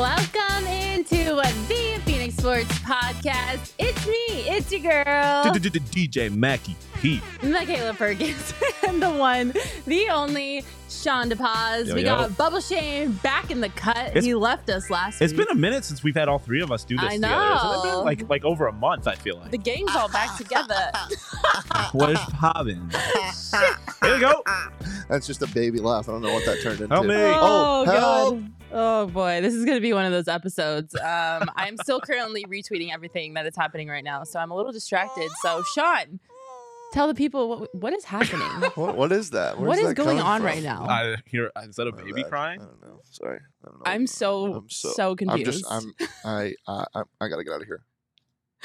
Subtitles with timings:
[0.00, 1.36] Welcome into
[1.68, 3.74] the Phoenix Sports Podcast.
[3.78, 7.20] It's me, it's your girl, DJ Mackie P.
[7.38, 7.96] Makayla
[8.88, 9.54] and the one,
[9.86, 10.64] the only
[11.02, 11.86] Shawn DePaz.
[11.88, 12.06] Yo, we yo.
[12.16, 13.96] got Bubble Shane back in the cut.
[14.08, 15.46] It's- he left us last It's week.
[15.46, 17.34] been a minute since we've had all three of us do this I together.
[17.34, 17.82] It know.
[17.84, 19.50] been like like over a month, I feel like.
[19.50, 20.90] the gang's all back together.
[21.92, 22.90] what is poppin'?
[24.02, 24.42] Here we go.
[25.08, 26.08] That's just a baby laugh.
[26.08, 26.94] I don't know what that turned into.
[26.94, 27.14] Help me.
[27.16, 28.40] Oh, Oh, help.
[28.40, 28.50] God.
[28.76, 30.96] Oh boy, this is gonna be one of those episodes.
[30.96, 34.72] Um, I'm still currently retweeting everything that is happening right now, so I'm a little
[34.72, 35.30] distracted.
[35.42, 36.18] So, Shawn,
[36.94, 38.48] tell the people what what is happening.
[38.76, 39.58] What, what is that?
[39.58, 40.46] What Where's is that going coming on from?
[40.46, 40.86] right now?
[40.88, 42.30] I hear is that a My baby bad.
[42.30, 42.60] crying?
[42.60, 43.00] I don't know.
[43.10, 43.38] Sorry.
[43.62, 43.82] I don't know.
[43.92, 45.64] I'm so I'm so, so- confused.
[45.68, 45.98] I'm just.
[46.00, 46.08] I'm.
[46.24, 46.54] I.
[46.66, 46.84] I.
[46.94, 47.82] I, I gotta get out of here.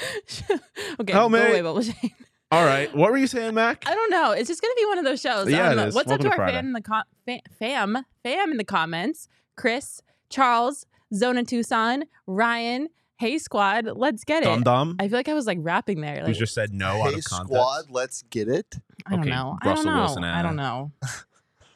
[1.00, 1.38] okay, Help go me.
[1.46, 1.94] away, Bubble Shane.
[2.52, 2.92] All right.
[2.96, 3.84] What were you saying, Mac?
[3.86, 4.32] I don't know.
[4.32, 5.48] It's just gonna be one of those shows.
[5.50, 5.94] Yeah, it is.
[5.94, 6.52] What's Welcome up to to our Friday.
[6.56, 9.28] fan in the com- fa- fam fam in the comments?
[9.56, 12.88] Chris, Charles, Zona Tucson, Ryan.
[13.20, 14.46] Hey squad, let's get it.
[14.46, 14.96] Dum dum.
[14.98, 16.20] I feel like I was like rapping there.
[16.22, 17.52] Who Like, just said no out Hey of context?
[17.52, 18.76] squad, let's get it.
[19.04, 19.58] I don't Okay, know.
[19.60, 19.94] I don't know.
[19.94, 20.90] Wilson, I don't know.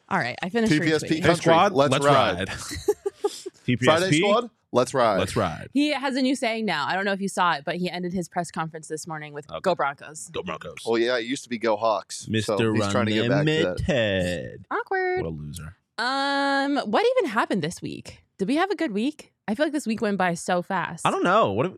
[0.09, 0.73] All right, I finished.
[0.73, 1.11] PPSP retweeting.
[1.17, 2.39] Hey Country, squad, let's let's ride.
[2.39, 2.48] ride.
[3.67, 3.84] TPSP.
[3.84, 5.19] Friday squad, let's ride.
[5.19, 5.69] Let's ride.
[5.75, 6.86] He has a new saying now.
[6.89, 9.34] I don't know if you saw it, but he ended his press conference this morning
[9.34, 9.61] with Okay.
[9.61, 10.77] "Go Broncos." Go Broncos.
[10.86, 12.25] Well, yeah, it used to be Go Hawks.
[12.25, 12.56] Mr.
[12.56, 13.81] So he's trying to get back to that.
[13.86, 14.67] Unlimited.
[14.70, 15.25] Awkward.
[15.25, 15.77] What a loser.
[15.98, 18.24] Um, what even happened this week?
[18.39, 19.33] Did we have a good week?
[19.47, 21.07] I feel like this week went by so fast.
[21.07, 21.53] I don't know.
[21.53, 21.75] What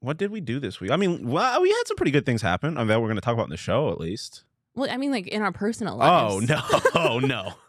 [0.00, 0.90] what did we do this week?
[0.90, 2.76] I mean, well, we had some pretty good things happen.
[2.76, 4.44] I mean, that we're going to talk about in the show at least.
[4.74, 6.10] Well, I mean, like in our personal life.
[6.32, 6.60] Oh no,
[6.94, 7.52] oh no!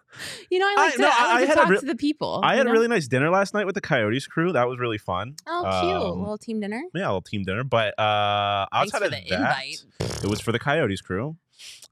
[0.49, 1.79] You know, I like I- to, no, I like I to had a talk re-
[1.81, 2.39] to the people.
[2.41, 4.53] I had a really nice dinner last night with the Coyotes crew.
[4.53, 5.35] That was really fun.
[5.45, 6.81] oh cute um, little team dinner.
[6.93, 7.65] Yeah, a little team dinner.
[7.65, 9.83] But uh, outside of the that, invite.
[10.23, 11.35] it was for the Coyotes crew.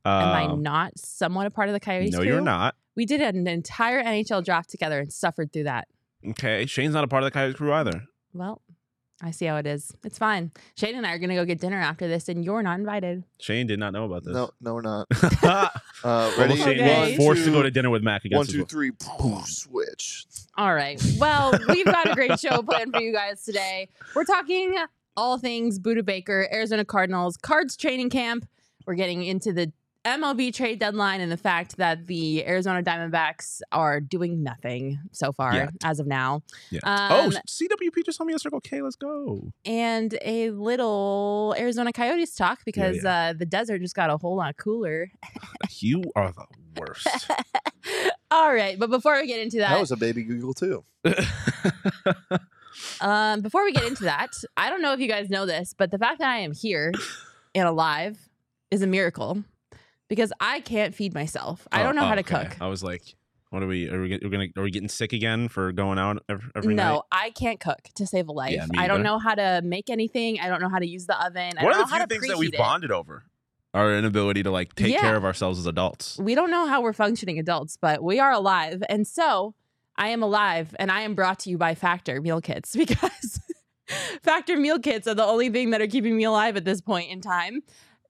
[0.05, 2.13] Am I Um, not somewhat a part of the Coyotes?
[2.13, 2.27] No, crew?
[2.27, 2.75] you're not.
[2.95, 5.87] We did an entire NHL draft together and suffered through that.
[6.31, 8.03] Okay, Shane's not a part of the Coyotes crew either.
[8.33, 8.61] Well,
[9.21, 9.93] I see how it is.
[10.03, 10.51] It's fine.
[10.75, 13.23] Shane and I are gonna go get dinner after this, and you're not invited.
[13.39, 14.33] Shane did not know about this.
[14.33, 15.07] No, no, we're not.
[16.03, 16.57] Uh, ready?
[16.57, 17.11] Shane Okay.
[17.11, 18.65] was forced to go to dinner with Mac against One, his two, will.
[18.65, 18.91] three.
[19.45, 20.25] Switch.
[20.57, 21.01] All right.
[21.17, 23.87] Well, we've got a great show planned for you guys today.
[24.13, 24.75] We're talking
[25.15, 28.45] all things Budda Baker, Arizona Cardinals, Cards training camp.
[28.85, 29.71] We're getting into the
[30.05, 35.53] MLB trade deadline and the fact that the Arizona Diamondbacks are doing nothing so far
[35.53, 35.69] Yeah.
[35.83, 36.41] as of now.
[36.71, 36.79] Yeah.
[36.83, 38.81] Um, oh, CWP just told me a Circle K.
[38.81, 39.41] Let's go.
[39.65, 44.57] and a little Arizona Coyotes talk because Uh, the desert just got a whole lot
[44.57, 45.09] cooler.
[45.79, 46.45] You are the
[46.79, 47.07] worst.
[48.31, 48.77] all right.
[48.79, 50.83] But before we get into that, That was a baby Google too.
[53.01, 55.91] Um, before we get into that, I don't know if you guys know this, but
[55.91, 56.91] the fact that I am here
[57.53, 58.17] and alive
[58.71, 59.43] is a miracle
[60.09, 61.67] because I can't feed myself.
[61.71, 62.43] I Oh, don't know oh, how to okay.
[62.49, 62.57] cook.
[62.61, 63.15] I was like,
[63.49, 63.89] what are we?
[63.89, 64.47] Are we, gonna?
[64.57, 66.83] Are we getting sick again for going out every, every night?
[66.83, 68.53] no, I can't cook to save a life.
[68.53, 70.39] Yeah, I don't know how to make anything.
[70.39, 71.51] I don't know how to use the oven.
[71.59, 72.57] I What don't are the few things that we've it.
[72.57, 73.25] bonded over?
[73.75, 75.01] Our inability to like take Yeah.
[75.01, 76.17] care of ourselves as adults.
[76.19, 78.83] We don't know how we're functioning adults, but we are alive.
[78.89, 79.55] And so
[79.95, 83.39] I am alive and I am brought to you by Factor meal kits because
[84.21, 87.11] Factor meal kits are the only thing that are keeping me alive at this point
[87.11, 87.61] in time.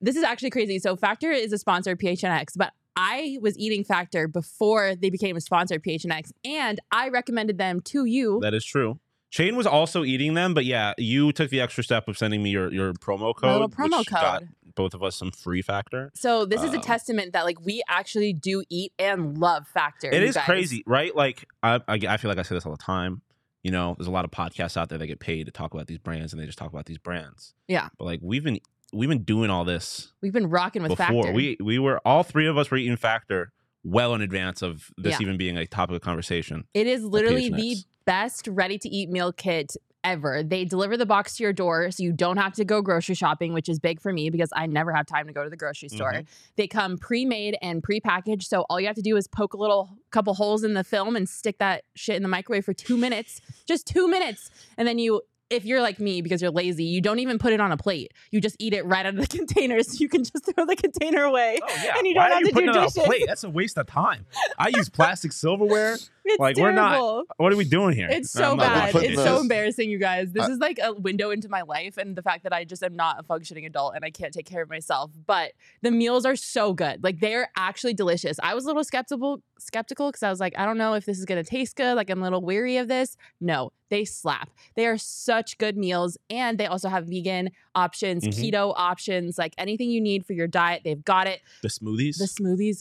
[0.04, 0.78] This is actually crazy.
[0.78, 5.36] So Factor is a sponsor of PHNX, but I was eating Factor before they became
[5.36, 8.38] a sponsor of PHNX and I recommended them to you.
[8.42, 9.00] That is true.
[9.30, 12.50] Shane was also eating them, but yeah, you took the extra step of sending me
[12.50, 13.50] your, your promo code.
[13.50, 14.48] Little promo which got code.
[14.76, 16.12] both of us some free factor.
[16.14, 20.08] So this is a Um, testament that like we actually do eat and love Factor.
[20.12, 20.44] It you is guys.
[20.44, 21.16] crazy, right?
[21.16, 23.22] Like I, I, I feel like I say this all the time.
[23.64, 25.86] You know, there's a lot of podcasts out there that get paid to talk about
[25.88, 27.54] these brands, and they just talk about these brands.
[27.66, 27.88] Yeah.
[27.98, 28.60] But like we've been
[28.94, 31.24] we've been doing all this We've been rocking with before.
[31.24, 31.32] Factor.
[31.32, 33.52] We we were all three of us were eating factor
[33.82, 35.18] well in advance of this Yeah.
[35.22, 36.64] even being a topic of conversation.
[36.74, 37.76] It is literally the
[38.06, 40.42] best ready to eat meal kit ever.
[40.42, 43.54] They deliver the box to your door so you don't have to go grocery shopping,
[43.54, 45.88] which is big for me because I never have time to go to the grocery
[45.88, 46.12] store.
[46.12, 46.26] Mhm.
[46.56, 49.96] They come pre-made and pre-packaged, so all you have to do is poke a little
[50.10, 53.40] couple holes in the film and stick that shit in the microwave for 2 minutes.
[53.66, 54.50] Just 2 minutes.
[54.76, 55.22] And then you
[55.54, 58.12] if you're like me because you're lazy, you don't even put it on a plate.
[58.30, 60.76] You just eat it right out of the container, so you can just throw the
[60.76, 61.58] container away.
[61.62, 61.94] Oh yeah.
[61.98, 63.04] And you don't are have you to do putting it on a dishes.
[63.04, 63.24] plate?
[63.26, 64.26] That's a waste of time.
[64.58, 65.98] I use plastic silverware.
[66.26, 68.08] It's Like, we're not- What are we doing here?
[68.10, 68.94] It's so bad.
[68.94, 70.32] It's so embarrassing, you guys.
[70.32, 72.96] This is like a window into my life and the fact that I just am
[72.96, 75.10] not a functioning adult and I can't take care of myself.
[75.26, 77.04] But the meals are so good.
[77.04, 78.38] Like they are actually delicious.
[78.42, 81.18] I was a little skeptical skeptical because I was like, I don't know if this
[81.18, 81.94] is gonna taste good.
[81.94, 83.16] Like I'm a little weary of this.
[83.40, 84.50] No, they slap.
[84.76, 86.16] They are such good meals.
[86.30, 88.50] And they also have vegan options, Mhm.
[88.50, 90.82] keto options, like anything you need for your diet.
[90.84, 91.40] They've got it.
[91.62, 92.16] the smoothies.
[92.18, 92.80] The smoothies.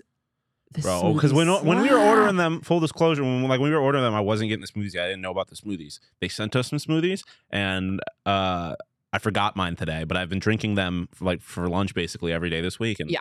[0.82, 3.82] Bro, because when when we were ordering them, full disclosure, when like when we were
[3.82, 4.98] ordering them, I wasn't getting the smoothies.
[4.98, 6.00] I didn't know about the smoothies.
[6.20, 8.76] They sent us some smoothies, and uh,
[9.12, 10.04] I forgot mine today.
[10.04, 13.00] But I've been drinking them for, like for lunch basically every day this week.
[13.00, 13.20] And Yeah.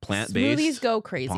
[0.00, 1.34] plant based Smoothies go crazy.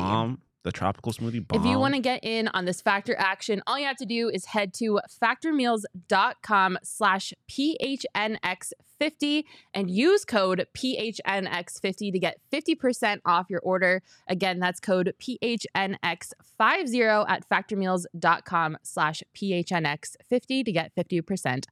[0.65, 1.61] The tropical smoothie bomb.
[1.61, 4.29] If you want to get in on this factor action, all you have to do
[4.29, 9.43] is head to factormeals.com slash PHNX50
[9.75, 14.01] and use code PHNX50 to get 50% off your order.
[14.27, 21.65] Again, that's code PHNX50 at factormeals.com slash PHNX50 to get 50%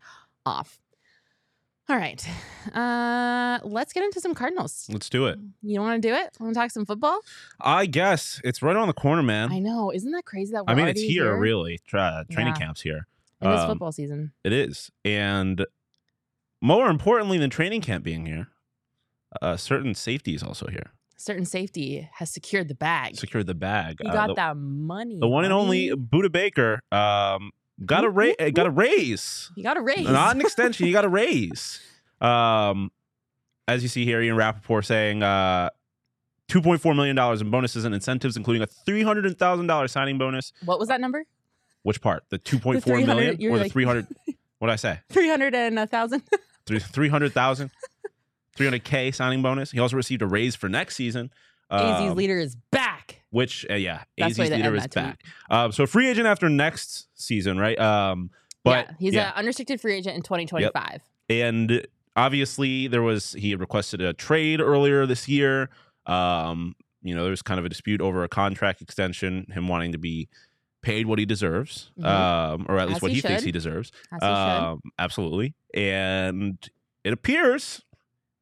[0.46, 0.83] off.
[1.90, 2.26] All right.
[2.74, 4.88] Uh, let's get into some Cardinals.
[4.92, 5.38] Let's do it.
[5.62, 6.30] You want to do it?
[6.40, 7.20] Want to talk some football?
[7.60, 9.52] I guess it's right on the corner, man.
[9.52, 9.92] I know.
[9.92, 11.80] Isn't that crazy that we're I mean, it's already here, really.
[11.86, 12.60] Tra- training Yeah.
[12.66, 13.08] camps here.
[13.42, 14.32] It is Um, football season.
[14.46, 15.66] It is, and
[16.62, 18.48] more importantly than training camp being here,
[19.42, 20.92] uh, certain safety is also here.
[21.18, 23.18] Certain safety has secured the bag.
[23.18, 23.98] Secured the bag.
[24.02, 25.20] You Uh, got the, that money.
[25.20, 25.90] the one and only.
[25.90, 27.52] Budda Baker um,
[27.86, 30.08] got a Whoop, ra- whoop, uh, got a raise, You got a raise.
[30.08, 30.88] not an extension.
[30.88, 31.80] You got a raise.
[32.22, 32.92] Um,
[33.68, 35.70] as you see here, Ian Rapoport saying uh,
[36.48, 39.92] two point four million dollars in bonuses and incentives, including a three hundred thousand dollars
[39.92, 40.52] signing bonus.
[40.66, 41.24] what was that number?
[41.84, 42.24] Which part?
[42.30, 44.08] The two point four 300 million or the like- three hundred?
[44.60, 45.00] What did I say?
[45.10, 46.24] 300 and a thousand.
[46.66, 47.70] Three three hundred thousand.
[48.58, 49.72] 300k signing bonus.
[49.72, 51.32] He also received a raise for next season.
[51.70, 53.23] AZ's um, leader is back.
[53.34, 55.24] Which uh, yeah, That's AZ's leader is back.
[55.50, 57.78] Um, so free agent after next season, right?
[57.80, 58.30] Um,
[58.64, 61.02] but yeah, he's yeah, an unrestricted free agent in 2025.
[61.30, 61.86] and
[62.16, 65.70] obviously there was he had requested a trade earlier this year.
[66.06, 69.92] Um, you know, there was kind of a dispute over a contract extension, him wanting
[69.94, 70.30] to be
[70.84, 72.06] paid what he deserves, Mhm.
[72.06, 73.92] um, or at least As what he he, thinks he deserves.
[74.22, 74.26] He.
[74.26, 76.58] Um, absolutely, and
[77.04, 77.82] it appears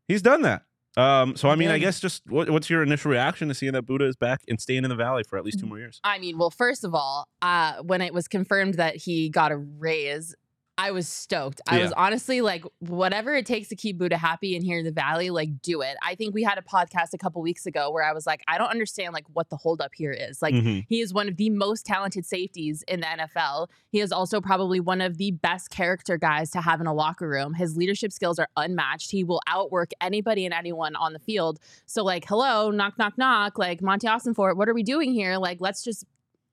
[0.07, 0.63] he's done that.
[0.97, 3.85] Um, so I mean, I guess just what, what's your initial reaction to seeing that
[3.85, 5.99] Budda is back and staying in the valley for at least two more years?
[6.03, 9.57] I mean, well, first of all, uh, when it was confirmed that he got a
[9.57, 10.35] raise,
[10.77, 11.61] I was stoked.
[11.67, 11.83] I Yeah.
[11.83, 15.29] was honestly like, whatever it takes to keep Budda happy and here in the valley,
[15.29, 15.95] like, do it.
[16.01, 18.57] I think we had a podcast a couple weeks ago where I was like, I
[18.57, 20.41] don't understand like what the holdup here is.
[20.41, 20.85] Like, Mhm.
[20.87, 23.69] he is one of the most talented safeties in the NFL.
[23.89, 27.27] He is also probably one of the best character guys to have in a locker
[27.29, 27.53] room.
[27.53, 29.11] His leadership skills are unmatched.
[29.11, 31.59] He will outwork anybody and anyone on the field.
[31.85, 33.57] So, like, hello, knock, knock, knock.
[33.59, 34.55] Like, Monty Ossenfort.
[34.55, 35.37] What are we doing here?
[35.37, 36.05] Like, let's just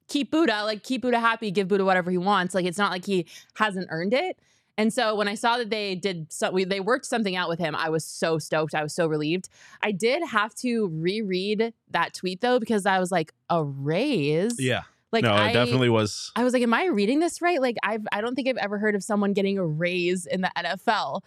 [0.08, 2.55] keep Budda, like, keep Budda happy, give Budda whatever he wants.
[2.55, 4.38] Like, it's not like he hasn't earned it.
[4.78, 7.58] And so when I saw that they did so we, they worked something out with
[7.58, 8.76] him, I was so stoked.
[8.76, 9.49] I was so relieved.
[9.82, 14.55] I did have to reread that tweet though because I was like, a raise.
[14.60, 16.31] Yeah, Like no, I it definitely was.
[16.37, 17.61] I was like, am I reading this right?
[17.61, 20.52] Like I've I don't think I've ever heard of someone getting a raise in the
[20.56, 21.22] NFL.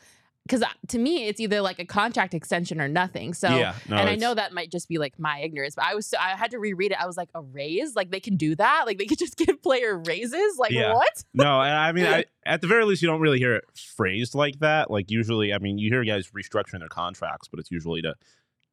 [0.52, 3.34] Because to me, it's either like a contract extension or nothing.
[3.34, 5.96] So yeah, no, and I know that might just be like my ignorance, but I
[5.96, 7.02] was I had to reread it.
[7.02, 7.96] I was like, a raise?
[7.96, 8.84] Like they can do that?
[8.86, 10.58] Like they could just give player raises?
[10.58, 10.94] Like Yeah.
[10.94, 11.24] what?
[11.34, 13.64] no, and I mean, I, at the very least, you don't really hear it
[13.96, 14.92] phrased like that.
[14.92, 18.16] Like usually, I mean, you hear guys restructuring their contracts, but it's usually to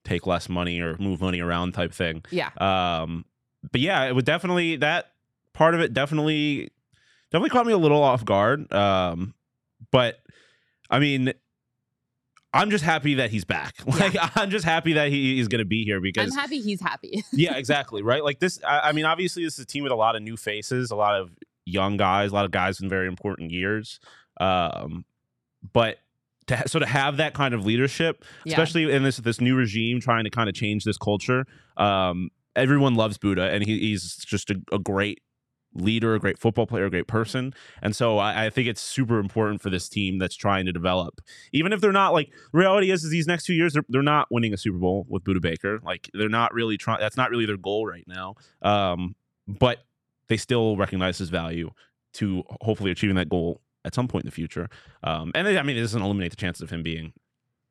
[0.05, 2.25] take less money or move money around type thing.
[2.31, 2.51] Yeah.
[2.59, 3.25] Um,
[3.71, 5.13] but yeah, it would definitely that
[5.53, 6.71] part of it definitely
[7.31, 8.73] definitely caught me a little off guard.
[8.73, 9.35] Um,
[9.93, 10.19] but
[10.91, 11.33] I mean,
[12.55, 13.75] I'm just happy that he's back.
[13.87, 16.81] Like I'm just happy that he, he's going to be here because I'm happy he's
[16.81, 17.23] happy.
[17.33, 18.03] yeah, exactly.
[18.03, 18.23] Right.
[18.25, 18.59] Like this.
[18.65, 20.97] I, I mean, obviously, this is a team with a lot of new faces, a
[20.97, 21.31] lot of
[21.67, 24.01] young guys, a lot of guys in very important years.
[24.41, 25.05] Um,
[25.73, 25.99] but
[26.47, 28.53] to ha- so to have that kind of leadership, Yeah.
[28.53, 31.45] especially in this this new regime trying to kind of change this culture,
[31.77, 35.21] um, everyone loves Budda, and he, he's just a, a great
[35.75, 37.55] leader, a great football player, a great person.
[37.83, 41.21] And so I, I think it's super important for this team that's trying to develop.
[41.53, 44.03] Even if they're not like the reality is, is these next two years they're, they're
[44.03, 45.81] not winning a Super Bowl with Budda Baker.
[45.83, 47.01] Like they're not really trying.
[47.01, 48.35] That's not really their goal right now.
[48.63, 49.15] Um,
[49.47, 49.85] but
[50.29, 51.71] they still recognize his value
[52.15, 54.69] to hopefully achieving that goal at some point in the future.
[55.05, 57.13] Um, and I mean, it doesn't eliminate the chances of him being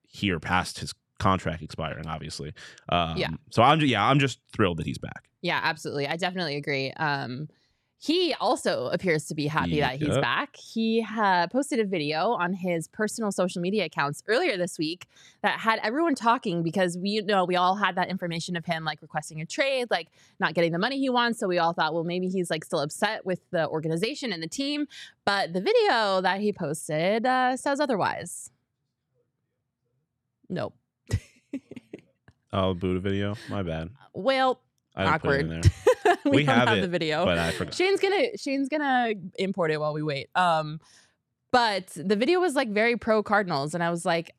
[0.07, 2.53] here past his contract expiring, obviously.
[2.89, 3.29] Um, Yeah.
[3.51, 5.29] So I'm yeah, I'm just thrilled that he's back.
[5.41, 6.07] Yeah, absolutely.
[6.07, 6.91] I definitely agree.
[6.93, 7.47] Um,
[7.99, 10.55] he also appears to be happy that he's back.
[10.55, 15.07] He uh, posted a video on his personal social media accounts earlier this week
[15.41, 18.83] that had everyone talking because we you know we all had that information of him
[18.83, 21.39] like requesting a trade, like not getting the money he wants.
[21.39, 24.47] So we all thought, well, maybe he's like still upset with the organization and the
[24.47, 24.87] team.
[25.25, 28.51] But the video that he posted uh, says otherwise.
[30.49, 30.75] Nope.
[32.53, 33.35] Oh, Budda video.
[33.49, 33.89] My bad.
[34.13, 34.61] Well,
[34.95, 35.71] I didn't put it in awkward.
[36.07, 37.25] there, we, We don't have have it, the video.
[37.25, 37.73] but I forgot.
[37.73, 40.29] Shane's gonna Shane's gonna import it while we wait.
[40.35, 40.79] Um,
[41.51, 44.33] but the video was like very pro Cardinals, and I was like,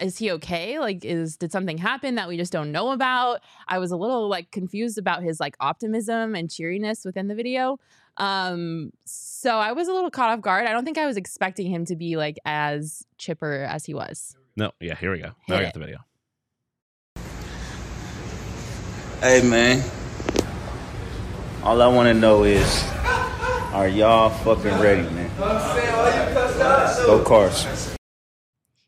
[0.00, 0.78] is he okay?
[0.78, 3.40] Like, is did something happen that we just don't know about?
[3.68, 7.78] I was a little like confused about his like optimism and cheeriness within the video.
[8.16, 10.66] Um, so I was a little caught off guard.
[10.66, 14.36] I don't think I was expecting him to be like as chipper as he was.
[14.56, 15.30] No, yeah, here we go.
[15.48, 15.74] Now I got it.
[15.74, 15.98] the video.
[19.20, 19.82] Hey man,
[21.62, 22.84] all I want to know is,
[23.72, 25.30] are y'all fucking ready, man?
[27.06, 27.96] Go Cards.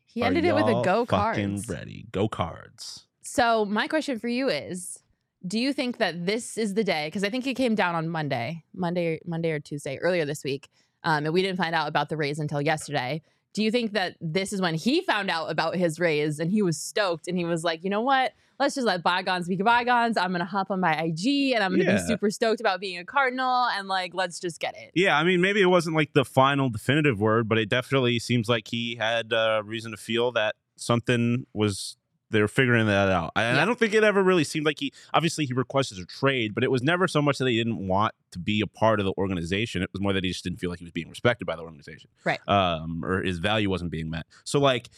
[0.05, 1.69] He Are ended it with a y'all go fucking cards.
[1.69, 2.05] ready.
[2.11, 3.05] Go cards.
[3.21, 4.99] So my question for you is,
[5.45, 7.07] do you think that this is the day?
[7.07, 10.69] Because I think it came down on Monday, Monday, Monday or Tuesday, earlier this week,
[11.03, 13.21] um, and we didn't find out about the raise until yesterday.
[13.53, 16.61] Do you think that this is when he found out about his raise and he
[16.61, 18.33] was stoked and he was like, you know what?
[18.59, 20.15] Let's just let bygones be bygones.
[20.17, 21.95] I'm gonna hop on my IG and I'm gonna Yeah.
[21.97, 24.91] be super stoked about being a Cardinal and like let's just get it.
[24.93, 28.47] Yeah, I mean, maybe it wasn't like the final definitive word, but it definitely seems
[28.47, 31.97] like he had uh, reason to feel that something was.
[32.33, 33.31] They were figuring that out.
[33.35, 34.91] And I don't think it ever really seemed like he.
[35.13, 38.13] Obviously, he requested a trade, but it was never so much that he didn't want
[38.31, 39.81] to be a part of the organization.
[39.81, 41.61] It was more that he just didn't feel like he was being respected by the
[41.61, 42.39] organization, Right.
[42.47, 44.25] Um, or his value wasn't being met.
[44.43, 44.89] So, like,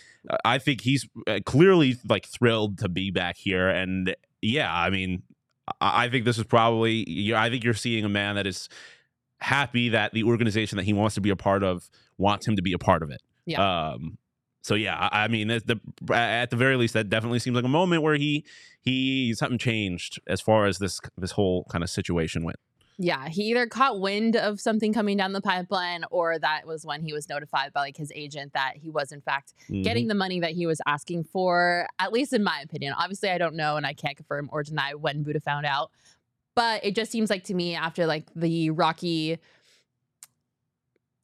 [0.43, 3.69] I think he's uh, clearly like thrilled to be back here.
[3.69, 5.23] And yeah, I mean,
[5.81, 7.33] I I think this is probably.
[7.35, 8.69] I think you're seeing a man that is
[9.39, 12.61] happy that the organization that he wants to be a part of wants him to
[12.61, 13.21] be a part of it.
[13.45, 13.89] Yeah.
[13.91, 14.17] Um.
[14.65, 15.79] So yeah, I I mean, at the
[16.11, 18.43] at the very least, that definitely seems like a moment where he
[18.81, 22.57] he something changed as far as this this whole kind of situation went.
[22.97, 27.03] Yeah, he either caught wind of something coming down the pipeline or that was when
[27.03, 29.83] he was notified by like his agent that he was in fact Mhm.
[29.83, 32.93] getting the money that he was asking for, at least in my opinion.
[32.97, 35.91] Obviously, I don't know and I can't confirm or deny when Budda found out.
[36.55, 39.37] But it just seems like to me after like the rocky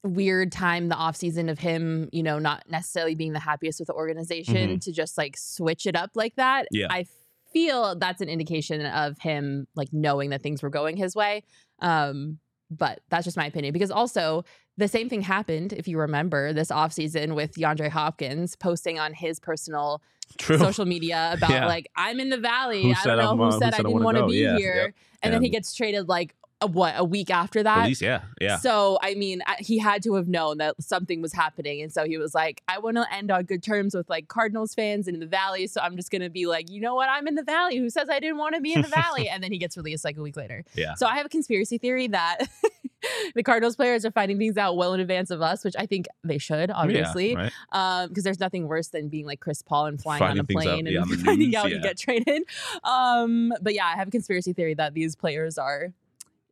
[0.04, 3.88] weird time the off season of him, you know, not necessarily being the happiest with
[3.88, 6.66] the organization to just like switch it up like that.
[6.72, 6.88] Yeah.
[6.90, 7.06] I
[7.54, 11.44] feel that's an indication of him like knowing that things were going his way.
[11.80, 12.40] Um,
[12.72, 14.44] but that's just my opinion because also
[14.78, 19.40] the same thing happened, if you remember, this offseason with DeAndre Hopkins posting on his
[19.40, 20.02] personal
[20.38, 20.58] True.
[20.58, 21.68] social media about Yeah.
[21.68, 22.84] like, I'm in the valley.
[22.84, 24.38] Who I don't know who uh, who said I said I didn't want to be
[24.38, 24.76] Yeah, here.
[24.86, 24.96] yep.
[25.22, 27.80] And then he gets traded like a, what a week after that.
[27.80, 28.58] At least, yeah, yeah.
[28.58, 31.82] So, I mean, he had to have known that something was happening.
[31.82, 34.74] And so he was like, I want to end on good terms with like Cardinals
[34.74, 35.68] fans in the Valley.
[35.68, 37.10] So I'm just to be like, you know what?
[37.10, 37.78] I'm in the Valley.
[37.78, 39.30] Who says I didn't want to be in the Valley?
[39.32, 40.66] And then he gets released like a week later.
[40.76, 40.96] Yeah.
[40.96, 42.50] So I have a conspiracy theory that
[43.36, 46.08] the Cardinals players are finding things out well in advance of us, which I think
[46.24, 47.32] they should, obviously.
[47.32, 47.52] Yeah, right?
[47.72, 50.66] Um, because there's nothing worse than being like Chris Paul and flying on a things
[50.66, 52.44] out, plane yeah, and finding news, out you get traded.
[52.84, 55.94] Um, but yeah, I have a conspiracy theory that these players are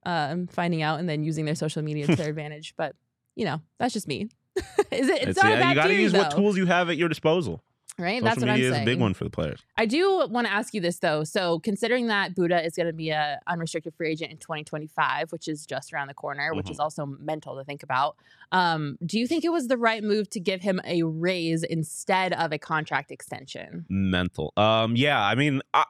[0.06, 2.74] um finding out and then using their social media to their advantage.
[2.78, 2.96] But
[3.36, 4.30] you know, that's just me.
[4.92, 5.22] Is it?
[5.22, 7.08] It's, It's- not a yeah, you got to use what tools you have at your
[7.08, 7.64] disposal.
[7.98, 8.16] right?
[8.22, 8.74] Social that's what I'm saying.
[8.74, 9.60] is a big one for the players.
[9.78, 11.24] I do want to ask you this though.
[11.24, 15.48] So, considering that Budda is going to be a unrestricted free agent in 2025, which
[15.48, 16.72] is just around the corner, which Mm-hmm.
[16.74, 18.16] is also mental to think about,
[18.52, 22.34] um, do you think it was the right move to give him a raise instead
[22.34, 23.86] of a contract extension?
[23.90, 24.52] mental.
[24.58, 25.86] Um, yeah, I mean, I,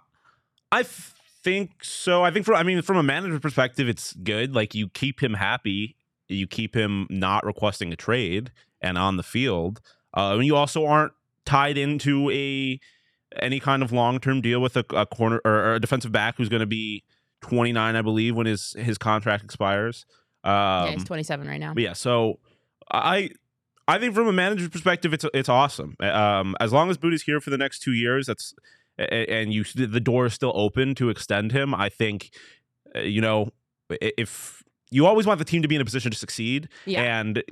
[0.71, 0.83] I
[1.43, 2.23] think so.
[2.23, 4.53] I think from, I mean, from a manager perspective, it's good.
[4.53, 5.95] Like you keep him happy,
[6.27, 9.81] you keep him not requesting a trade and on the field.
[10.15, 11.13] Uh, and you also aren't
[11.45, 12.79] tied into a
[13.39, 16.35] any kind of long term deal with a, a corner or, or a defensive back
[16.37, 17.03] who's going to be
[17.41, 20.05] 29, I believe, when his his contract expires.
[20.43, 21.73] Um, yeah, he's 27 right now.
[21.77, 22.39] yeah, so
[22.91, 23.31] I
[23.87, 25.95] I think from a manager's perspective, it's it's awesome.
[25.99, 28.53] Um, as long as Booty's here for the next two years, that's
[28.99, 31.73] and you the door is still open to extend him.
[31.73, 32.31] I think
[32.95, 33.49] uh, you know
[33.89, 37.19] if you always want the team to be in a position to succeed, Yeah.
[37.19, 37.43] and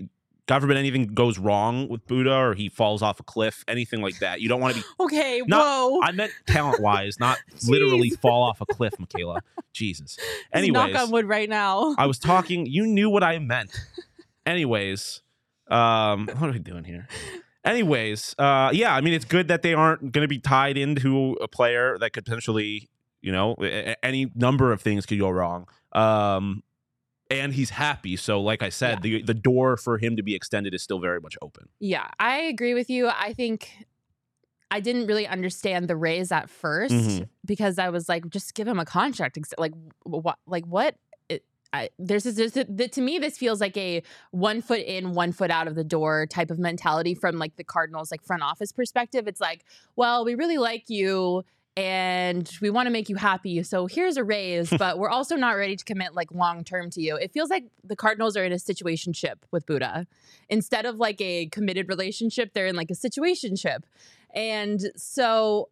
[0.48, 4.18] God forbid anything goes wrong with Budda or he falls off a cliff, anything like
[4.20, 4.40] that.
[4.40, 4.88] You don't want to be.
[5.02, 5.58] Okay, No,
[5.90, 6.02] whoa.
[6.04, 7.38] I meant talent wise, not
[7.68, 9.40] literally fall off a cliff, Makayla.
[9.74, 10.18] Jesus.
[10.54, 11.96] Anyways, knock on wood right now.
[11.98, 12.66] I was talking.
[12.66, 13.72] You knew what I meant.
[14.46, 15.22] Anyways,
[15.70, 17.08] um, what are we doing here?
[17.68, 21.34] Anyways, uh, yeah, I mean, it's good that they aren't going to be tied into
[21.42, 22.90] a player that could potentially,
[23.22, 23.54] you know,
[24.04, 25.68] any number of things could go wrong.
[25.94, 26.64] Um,
[27.30, 28.16] and he's happy.
[28.16, 29.18] So, like I said, Yeah.
[29.20, 31.68] the the door for him to be extended is still very much open.
[31.80, 33.10] Yeah, I agree with you.
[33.10, 33.70] I think
[34.72, 37.30] I didn't really understand the raise at 1st Mhm.
[37.46, 39.38] because I was like, just give him a contract.
[39.58, 40.38] Like what?
[40.46, 40.96] Like what?
[41.74, 45.32] I, there's this, there's the, to me this feels like a one foot in, one
[45.32, 48.72] foot out of the door type of mentality from like the Cardinals like front office
[48.72, 49.28] perspective.
[49.28, 51.44] It's like, well, we really like you
[51.76, 53.62] and we want to make you happy.
[53.62, 57.02] So here's a raise, but we're also not ready to commit like long term to
[57.02, 57.16] you.
[57.16, 60.08] It feels like the Cardinals are in a situationship with Budda
[60.50, 63.84] instead of like a committed relationship, they're in like a situationship.
[64.34, 65.70] And so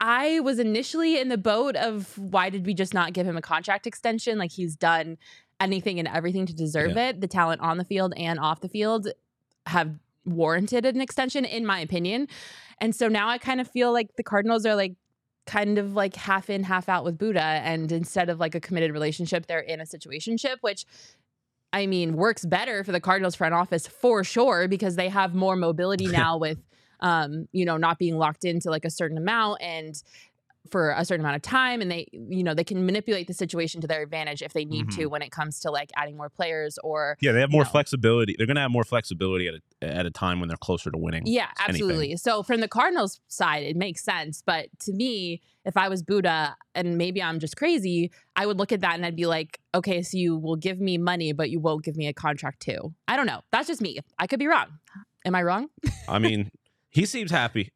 [0.00, 3.42] I was initially in the boat of why did we just not give him a
[3.42, 4.38] contract extension?
[4.38, 5.18] Like he's done
[5.60, 7.20] anything and everything to deserve it.
[7.20, 9.08] The talent on the field and off the field
[9.66, 12.28] have warranted an extension, in my opinion.
[12.80, 14.94] And so now I kind of feel like the Cardinals are like
[15.46, 17.36] kind of like half in, half out with Budda.
[17.36, 20.86] And instead of like a committed relationship, they're in a situationship, which
[21.72, 25.56] I mean, works better for the Cardinals front office for sure because they have more
[25.56, 26.58] mobility now with,
[27.00, 30.02] um, you know, not being locked into like a certain amount and
[30.70, 33.82] for a certain amount of time, and they, you know, they can manipulate the situation
[33.82, 36.78] to their advantage if they need to when it comes to like adding more players
[36.82, 37.70] or Yeah, they have more know.
[37.70, 38.34] flexibility.
[38.38, 40.96] They're going to have more flexibility at a, at a time when they're closer to
[40.96, 41.26] winning.
[41.26, 41.82] Yeah, anything.
[41.84, 42.16] absolutely.
[42.16, 44.42] So from the Cardinals side, it makes sense.
[44.44, 48.72] But to me, if I was Budda, and maybe I'm just crazy, I would look
[48.72, 51.60] at that and I'd be like, okay, so you will give me money, but you
[51.60, 52.94] won't give me a contract too.
[53.06, 53.42] I don't know.
[53.52, 53.98] That's just me.
[54.18, 54.68] I could be wrong.
[55.26, 55.68] Am I wrong?
[56.08, 56.50] I mean,
[56.94, 57.70] he seems happy.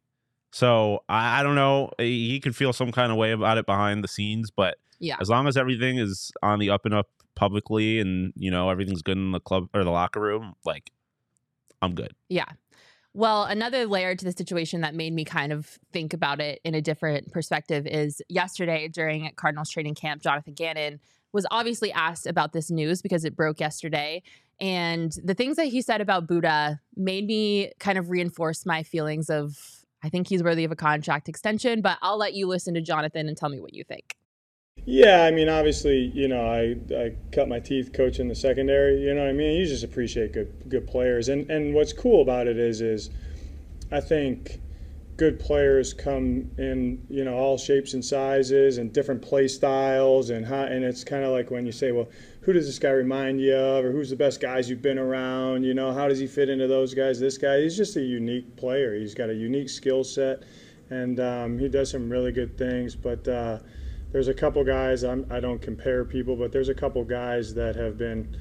[0.53, 1.91] So I, I don't know.
[1.99, 5.17] He could feel some kind of way about it behind the scenes, but Yeah.
[5.21, 9.03] as long as everything is on the up and up publicly and, you know, everything's
[9.03, 10.91] good in the club or the locker room, like,
[11.83, 12.15] I'm good.
[12.29, 12.47] Yeah.
[13.15, 16.75] Well, another layer to the situation that made me kind of think about it in
[16.75, 21.01] a different perspective is yesterday during Cardinals training camp, Jonathan Gannon
[21.33, 24.23] was obviously asked about this news because it broke yesterday.
[24.61, 29.31] And the things that he said about Budda made me kind of reinforce my feelings
[29.31, 29.57] of
[30.03, 33.29] I think he's worthy of a contract extension, but I'll let you listen to Jonathan
[33.29, 34.17] and tell me what you think.
[34.85, 39.03] Yeah, I mean, obviously, you know, I, I cut my teeth coaching the secondary.
[39.03, 39.59] You know what I mean?
[39.59, 43.11] You just appreciate good good players, and and what's cool about it is is,
[43.90, 44.61] I think,
[45.18, 50.46] good players come in you know all shapes and sizes and different play styles and
[50.46, 52.09] how and it's kind of like when you say, well,
[52.42, 55.64] who does this guy remind you of, or who's the best guys you've been around?
[55.64, 57.18] You know, how does he fit into those guys?
[57.20, 58.94] This guy, he's just a unique player.
[58.94, 60.44] He's got a unique skill set,
[60.88, 63.28] and um, he does some really good things, but.
[63.28, 63.59] Uh,
[64.11, 67.76] there's a couple guys I'm, I don't compare people, but there's a couple guys that
[67.76, 68.37] have been,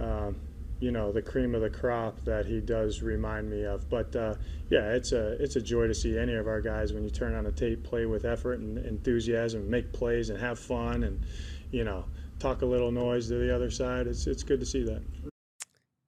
[0.00, 0.36] um,
[0.82, 3.88] you know, the cream of the crop that he does remind me of.
[3.88, 4.34] But uh,
[4.68, 7.36] yeah, it's a it's a joy to see any of our guys when you turn
[7.36, 11.20] on a tape, play with effort and enthusiasm, make plays and have fun, and
[11.70, 12.04] you know,
[12.40, 14.08] talk a little noise to the other side.
[14.08, 15.02] It's it's good to see that.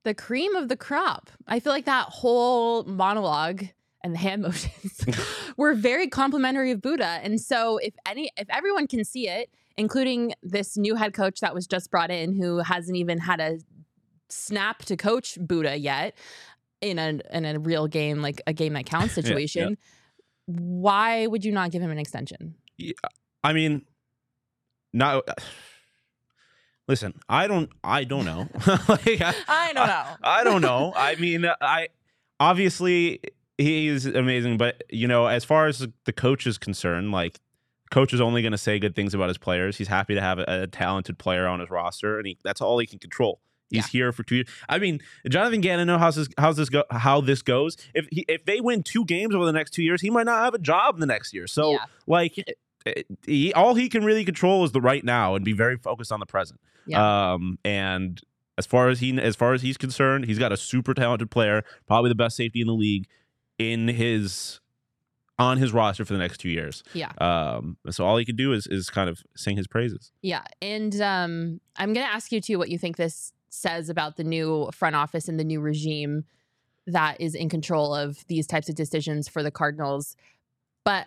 [0.03, 1.31] The cream of the crop.
[1.47, 3.67] I feel like that whole monologue
[4.03, 5.07] and the hand motions
[5.57, 7.21] were very complimentary of Budda.
[7.23, 11.55] And so if any if everyone can see it, including this new head coach that
[11.55, 13.59] was just brought in who hasn't even had a
[14.35, 16.17] snap to coach Budda yet
[16.81, 19.33] in a in a real game, like a game that counts Yeah, yeah.
[19.33, 19.79] situation,
[20.47, 22.55] why would you not give him an extension?
[22.77, 22.93] Yeah,
[23.43, 23.83] I mean,
[24.93, 25.25] not.
[26.87, 27.71] Listen, I don't.
[27.83, 28.47] I don't know.
[28.67, 30.05] like, I, I don't know.
[30.23, 30.93] I don't know.
[30.97, 31.89] I mean, I
[32.39, 33.21] obviously
[33.57, 37.41] he is amazing, but you know, as far as the coach is concerned, like
[37.91, 39.79] coach is only going to say good things about his players.
[39.79, 42.79] He's happy to have a, a talented player on his roster, and he, that's all
[42.79, 43.41] he can control.
[43.75, 44.49] He's here for two years.
[44.69, 47.77] I mean, Jonathan Gannon know how's this how's this go how this goes.
[47.95, 50.45] If he, if they win two games over the next two years, he might not
[50.45, 51.47] have a job the next year.
[51.47, 51.85] So Yeah.
[52.07, 52.37] like.
[53.25, 56.21] He, all he can really control is the right now and be very focused on
[56.21, 56.61] the present.
[56.87, 57.33] Yeah.
[57.33, 58.21] Um, and
[58.59, 61.63] as far as he as far as he's concerned, he's got a super talented player,
[61.87, 63.07] probably the best safety in the league,
[63.59, 64.61] in his
[65.39, 66.85] on his roster for the next two years.
[66.93, 67.13] Yeah.
[67.19, 70.13] Um, so all he can do is is kind of sing his praises.
[70.21, 70.43] Yeah.
[70.61, 74.25] And um, I'm going to ask you too what you think this says about the
[74.25, 76.25] new front office and the new regime
[76.87, 80.17] that is in control of these types of decisions for the Cardinals.
[80.85, 81.07] But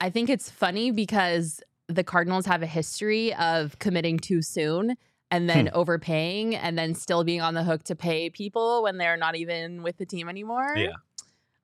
[0.00, 4.96] I think it's funny because the Cardinals have a history of committing too soon
[5.30, 9.16] and then overpaying and then still being on the hook to pay people when they're
[9.16, 10.74] not even with the team anymore.
[10.76, 10.88] Yeah.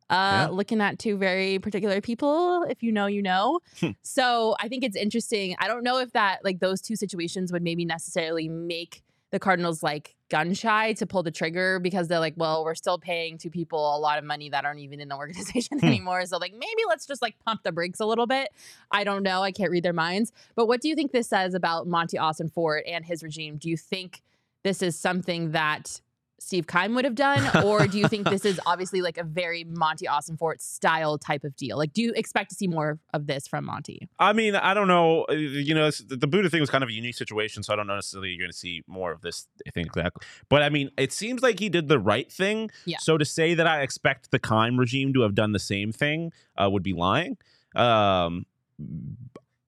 [0.09, 0.49] Uh, Yeah.
[0.51, 3.61] Looking at two very particular people, if you know, you know.
[4.03, 5.55] so I think it's interesting.
[5.59, 9.83] I don't know if that, like, those two situations would maybe necessarily make the Cardinals
[9.83, 13.51] like gun shy to pull the trigger because they're like, well, we're still paying two
[13.51, 15.87] people a lot of money that aren't even in the organization Hmm.
[15.87, 16.25] anymore.
[16.27, 18.49] So, like, maybe let's just like pump the brakes a little bit.
[18.91, 19.43] I don't know.
[19.43, 20.33] I can't read their minds.
[20.55, 23.57] But what do you think this says about Monty Ossenfort and his regime?
[23.57, 24.23] Do you think
[24.63, 26.01] this is something that
[26.43, 29.63] Steve Keim would have done, or do you think this is obviously like a very
[29.65, 31.77] Monty Ossenfort style type of deal?
[31.77, 34.09] Like, do you expect to see more of this from Monty?
[34.19, 35.27] I mean, I don't know.
[35.29, 37.87] uh, You know, the Budda thing was kind of a unique situation, so I don't
[37.87, 39.47] know necessarily you're going to see more of this.
[39.67, 42.71] I think exactly, but I mean, it seems like he did the right thing.
[42.87, 42.97] Yeah.
[43.01, 46.33] So to say that I expect the Keim regime to have done the same thing
[46.57, 47.37] uh, would be lying.
[47.77, 48.47] Um,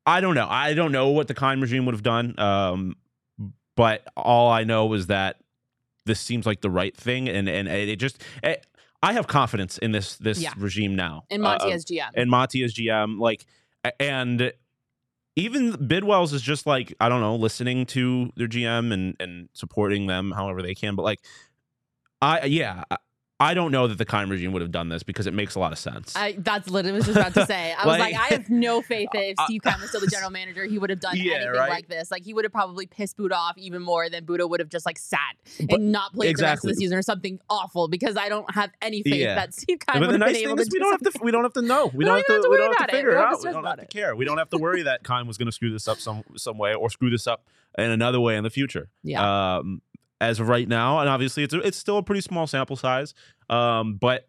[0.07, 0.47] I don't know.
[0.49, 2.39] I don't know what the Keim regime would have done.
[2.39, 2.97] Um,
[3.77, 5.37] but all I know is that
[6.07, 8.23] this seems like the right thing, and and it just.
[8.43, 8.67] It,
[9.05, 10.53] I have confidence in this this Yeah.
[10.57, 11.25] regime now.
[11.29, 12.11] And Monty Uh, as GM.
[12.15, 13.45] and Monty as GM, like,
[13.99, 14.53] and
[15.35, 20.07] even Bidwell's is just like I don't know, listening to their GM and and supporting
[20.07, 20.95] them however they can.
[20.95, 21.21] But like,
[22.21, 22.85] I yeah,
[23.51, 25.61] I- don't know that the Keim regime would have done this because it makes a
[25.61, 26.15] lot of sense.
[26.17, 27.73] I, that's literally what I was just about to say.
[27.73, 30.07] I was like, Like- I have no faith that if Steve Keim was still the
[30.07, 31.71] general manager, he would have done Yeah, anything right.
[31.71, 32.11] like this.
[32.11, 34.87] Like he would have probably pissed Budda off even more than Budda would have just
[34.87, 35.19] like sat
[35.61, 36.73] But- and not played the rest of exactly.
[36.73, 39.35] the season or something awful because I don't have any faith Yeah.
[39.35, 41.13] that Steve Keim but would the have nice thing is to we do don't have
[41.13, 41.87] to we don't have to know.
[41.95, 42.97] We, don't, have to, have to we worry don't have about to it.
[42.99, 43.55] figure it don't have to out.
[43.55, 44.17] We don't have to care.
[44.17, 46.59] We don't have to worry that Keim was going to screw this up some some
[46.59, 47.45] way or screw this up
[47.79, 48.89] in another way in the future.
[49.03, 49.57] Yeah.
[49.57, 49.83] Um,
[50.23, 53.13] as of right now, and obviously it's a, it's still a pretty small sample size.
[53.51, 54.29] Um, but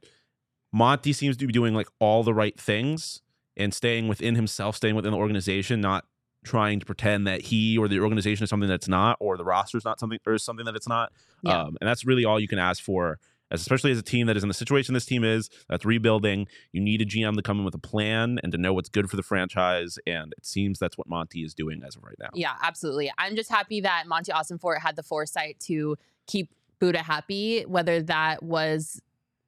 [0.74, 3.22] Monty seems to be doing like all the right things
[3.56, 6.06] and staying within himself, staying within the organization, not
[6.44, 9.78] trying to pretend that he or the organization is something that's not, or the roster
[9.78, 11.14] is not something or something that it's not.
[11.44, 11.62] Yeah.
[11.62, 13.20] Um, and that's really all you can ask for,
[13.54, 16.48] especially as a team that is in the situation this team is, that's rebuilding.
[16.72, 19.10] You need a GM to come in with a plan and to know what's good
[19.10, 19.98] for the franchise.
[20.06, 22.30] And it seems that's what Monty is doing as of right now.
[22.34, 23.12] Yeah, absolutely.
[23.18, 25.96] I'm just happy that Monty Ossenfort had the foresight to
[26.28, 26.50] keep
[26.82, 29.02] Budda happy, whether that was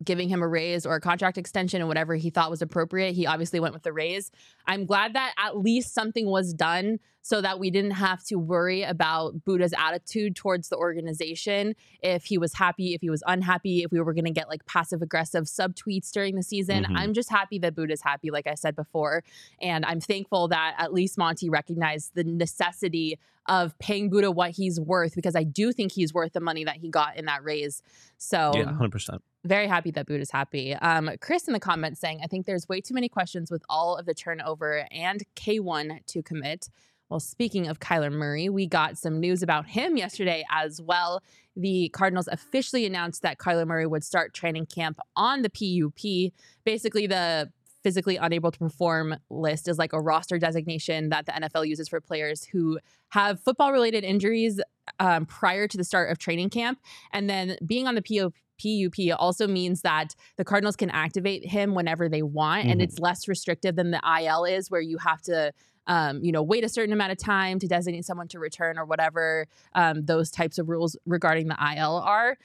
[0.03, 3.15] giving him a raise or a contract extension and whatever he thought was appropriate.
[3.15, 4.31] He obviously went with the raise.
[4.67, 8.83] I'm glad that at least something was done so that we didn't have to worry
[8.83, 11.75] about Budda's attitude towards the organization.
[12.01, 14.63] If he was happy, if he was unhappy, if we were going to get like
[14.67, 16.83] passive aggressive subtweets during the season.
[16.83, 16.95] Mhm.
[16.95, 19.23] I'm just happy that Budda's happy, like I said before.
[19.59, 24.79] And I'm thankful that at least Monty recognized the necessity of paying Budda what he's
[24.79, 27.83] worth because I do think he's worth the money that he got in that raise.
[28.17, 29.19] So Yeah, 100%.
[29.43, 30.73] very happy that Budda's happy.
[30.73, 33.97] Um, Chris in the comments saying, I think there's way too many questions with all
[33.97, 34.54] of the turnover
[34.91, 36.69] and K1 to commit.
[37.09, 41.21] Well, speaking of Kyler Murray, we got some news about him yesterday as well.
[41.55, 46.33] The Cardinals officially announced that Kyler Murray would start training camp on the PUP.
[46.63, 47.51] Basically, the
[47.83, 52.01] physically unable to perform list is like a roster designation that the NFL uses for
[52.01, 54.59] players who have football related injuries
[54.99, 56.79] um, prior to the start of training camp.
[57.13, 58.33] And then being on the PUP.
[58.57, 62.83] PUP also means that the Cardinals can activate him whenever they want, and Mhm.
[62.83, 65.51] it's less restrictive than the IL is, where you have to,
[65.87, 68.85] um, you know, wait a certain amount of time to designate someone to return or
[68.85, 72.37] whatever um, those types of rules regarding the IL are.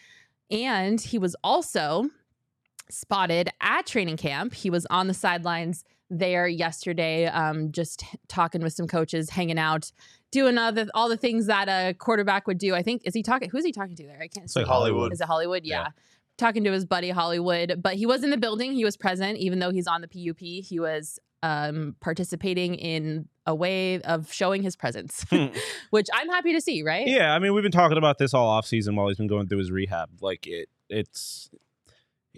[0.51, 2.11] And he was also
[2.91, 4.53] spotted at training camp.
[4.53, 9.91] He was on the sidelines there yesterday, um, just talking with some coaches, hanging out,
[10.31, 12.75] doing all the, all the things that a quarterback would do.
[12.75, 13.49] I think is he talking?
[13.51, 14.19] Who's he talking to there?
[14.21, 15.13] I can't It's like Hollywood.
[15.13, 15.65] Is it Hollywood?
[15.65, 15.83] Yeah.
[15.83, 15.89] Yeah.
[16.37, 18.73] Talking to his buddy Hollywood, but he was in the building.
[18.73, 20.39] He was present, even though he's on the PUP.
[20.39, 25.25] He was um, participating in a way of showing his presence,
[25.91, 26.83] which I'm happy to see.
[26.83, 27.07] Right?
[27.07, 29.49] Yeah, I mean, we've been talking about this all off season while he's been going
[29.49, 30.11] through his rehab.
[30.23, 31.51] Like it, it's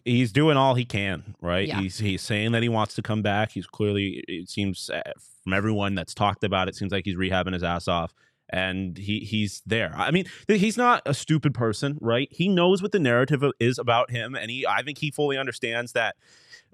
[0.05, 1.67] he's doing all he can, right?
[1.67, 1.81] Yeah.
[1.81, 3.53] He's he's saying that he wants to come back.
[3.53, 5.01] He's clearly, it seems uh,
[5.45, 8.13] from everyone that's talked about it, seems like he's rehabbing his ass off,
[8.51, 9.93] and he he's there.
[9.97, 12.29] I mean, he's not a stupid person, right?
[12.31, 15.93] He knows what the narrative is about him, and he, I think he fully understands
[15.93, 16.17] that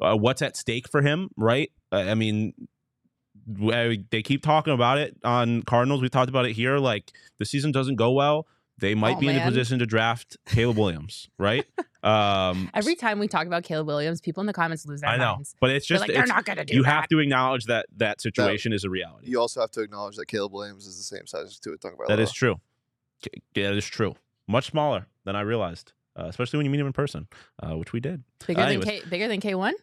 [0.01, 1.71] uh, what's at stake for him, right?
[1.93, 2.53] I mean.
[3.53, 6.03] w- They keep talking about it on Cardinals.
[6.03, 6.79] We talked about it here.
[6.79, 8.47] Like the season doesn't go well,
[8.79, 11.65] they might Oh, be in a position to draft Caleb Williams, right?
[12.01, 15.17] Um, Every time we talk about Caleb Williams, people in the comments lose their I
[15.17, 15.57] know, minds.
[15.61, 16.89] but it's They're just like, they're not going to do you that.
[16.91, 19.29] have to acknowledge that that situation is a reality.
[19.29, 22.07] You also have to acknowledge that Caleb Williams is the same size as Tua Tagovailoa.
[22.07, 22.61] That is true.
[23.57, 24.15] That is true.
[24.47, 27.27] Much smaller than I realized, uh, especially when you meet him in person,
[27.61, 28.23] uh, which we did.
[28.47, 29.75] bigger than K, bigger than K one.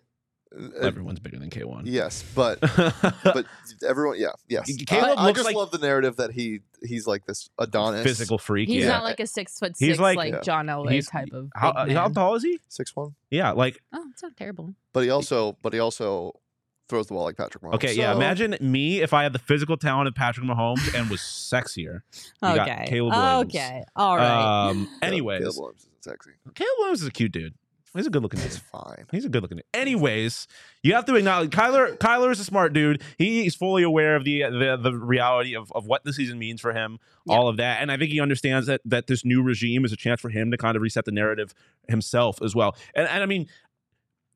[0.57, 1.85] Uh, Everyone's bigger than K one.
[1.85, 2.59] Yes, but
[3.23, 3.45] but
[3.87, 4.71] everyone, yeah, yes.
[4.85, 8.03] Caleb I, I looks just like- love the narrative that he he's like this Adonis,
[8.03, 8.69] physical freak.
[8.69, 8.89] He's yeah.
[8.89, 10.41] not like a six foot He's six like- like, Yeah.
[10.41, 11.49] John Elway He's- type of.
[11.55, 12.59] how, big how tall is he?
[12.69, 13.15] six one.
[13.29, 14.75] Yeah, like Oh, it's not terrible.
[14.93, 16.39] But he also, but he also
[16.87, 17.73] throws the ball like Patrick Mahomes.
[17.75, 18.11] okay, yeah.
[18.13, 22.01] So- Imagine me if I had the physical talent of Patrick Mahomes and was sexier.
[22.13, 22.85] You got okay.
[22.87, 23.55] Caleb Williams.
[23.55, 23.83] Okay.
[23.95, 24.69] All right.
[24.69, 24.87] Um.
[25.01, 26.31] Yeah, Anyways, Caleb Williams isn't sexy.
[26.53, 27.55] Caleb Williams is a cute dude.
[27.95, 28.47] He's a good looking dude.
[28.47, 29.05] It's fine.
[29.11, 29.65] He's a good looking dude.
[29.73, 30.47] Anyways,
[30.83, 31.97] you have to acknowledge Kyler.
[31.97, 33.01] Kyler is a smart dude.
[33.17, 36.73] He's fully aware of the the, the reality of, of what the season means for
[36.73, 37.35] him, Yeah.
[37.35, 39.97] all of that, and I think he understands that that this new regime is a
[39.97, 41.53] chance for him to kind of reset the narrative
[41.87, 42.75] himself as well.
[42.93, 43.47] And and I mean,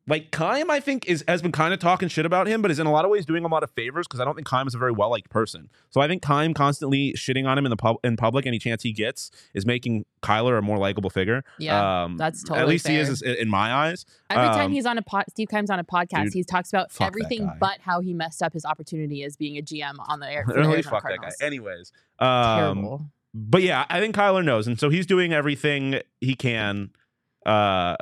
[0.09, 2.79] like Keim, I think is has been kind of talking shit about him, but is
[2.79, 4.67] in a lot of ways doing a lot of favors because I don't think Keim
[4.67, 5.69] is a very well liked person.
[5.91, 8.83] So I think Keim constantly shitting on him in the pub in public any chance
[8.83, 11.43] he gets is making Kyler a more likable figure.
[11.59, 12.59] Yeah, um, that's totally.
[12.59, 13.11] at least he fair.
[13.11, 14.05] is in my eyes.
[14.29, 16.69] Every time Um, he's on a pod, Steve Keim's on a podcast, dude, he talks
[16.69, 20.29] about everything but how he messed up his opportunity as being a GM on the
[20.29, 20.43] air.
[20.47, 21.45] for the Really Arizona fuck that guy.
[21.45, 23.05] Anyways, um, Terrible.
[23.33, 26.89] but yeah, I think Kyler knows, and so he's doing everything he can
[27.45, 27.95] uh,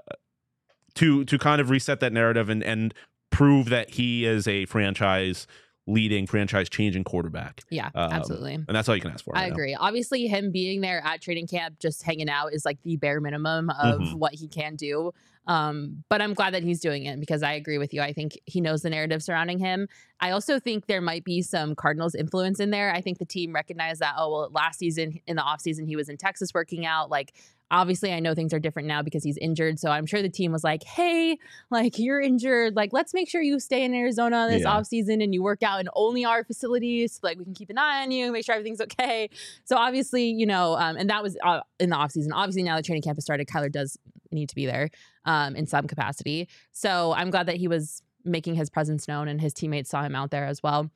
[0.98, 2.94] to to kind of reset that narrative and and
[3.32, 5.48] prove that he is a franchise
[5.90, 8.56] leading, franchise changing quarterback, Yeah, um, absolutely.
[8.56, 9.38] and that's all you can ask for.
[9.38, 9.54] I right now.
[9.54, 9.74] agree.
[9.74, 13.70] Obviously, him being there at training camp, just hanging out, is like the bare minimum
[13.70, 14.16] of Mhm.
[14.16, 15.14] what he can do.
[15.46, 18.02] Um, but I'm glad that he's doing it because I agree with you.
[18.02, 19.88] I think he knows the narrative surrounding him.
[20.20, 22.94] I also think there might be some Cardinals influence in there.
[22.94, 26.10] I think the team recognized that, oh, well, last season in the offseason, he was
[26.10, 27.10] in Texas working out.
[27.10, 27.32] Like,
[27.72, 29.80] obviously, I know things are different now because he's injured.
[29.80, 31.38] So I'm sure the team was like, hey,
[31.70, 32.76] like, you're injured.
[32.76, 34.70] Like, let's make sure you stay in Arizona this Yeah.
[34.80, 37.14] offseason and you work out in only our facilities.
[37.14, 39.30] So, like, we can keep an eye on you, make sure everything's okay.
[39.66, 42.30] So obviously, you know, um, and that was uh, in the offseason.
[42.34, 43.98] Obviously, now the training camp has started, Kyler does
[44.32, 44.90] need to be there
[45.26, 46.48] um, in some capacity.
[46.72, 50.16] So I'm glad that he was making his presence known and his teammates saw him
[50.16, 50.92] out there as well.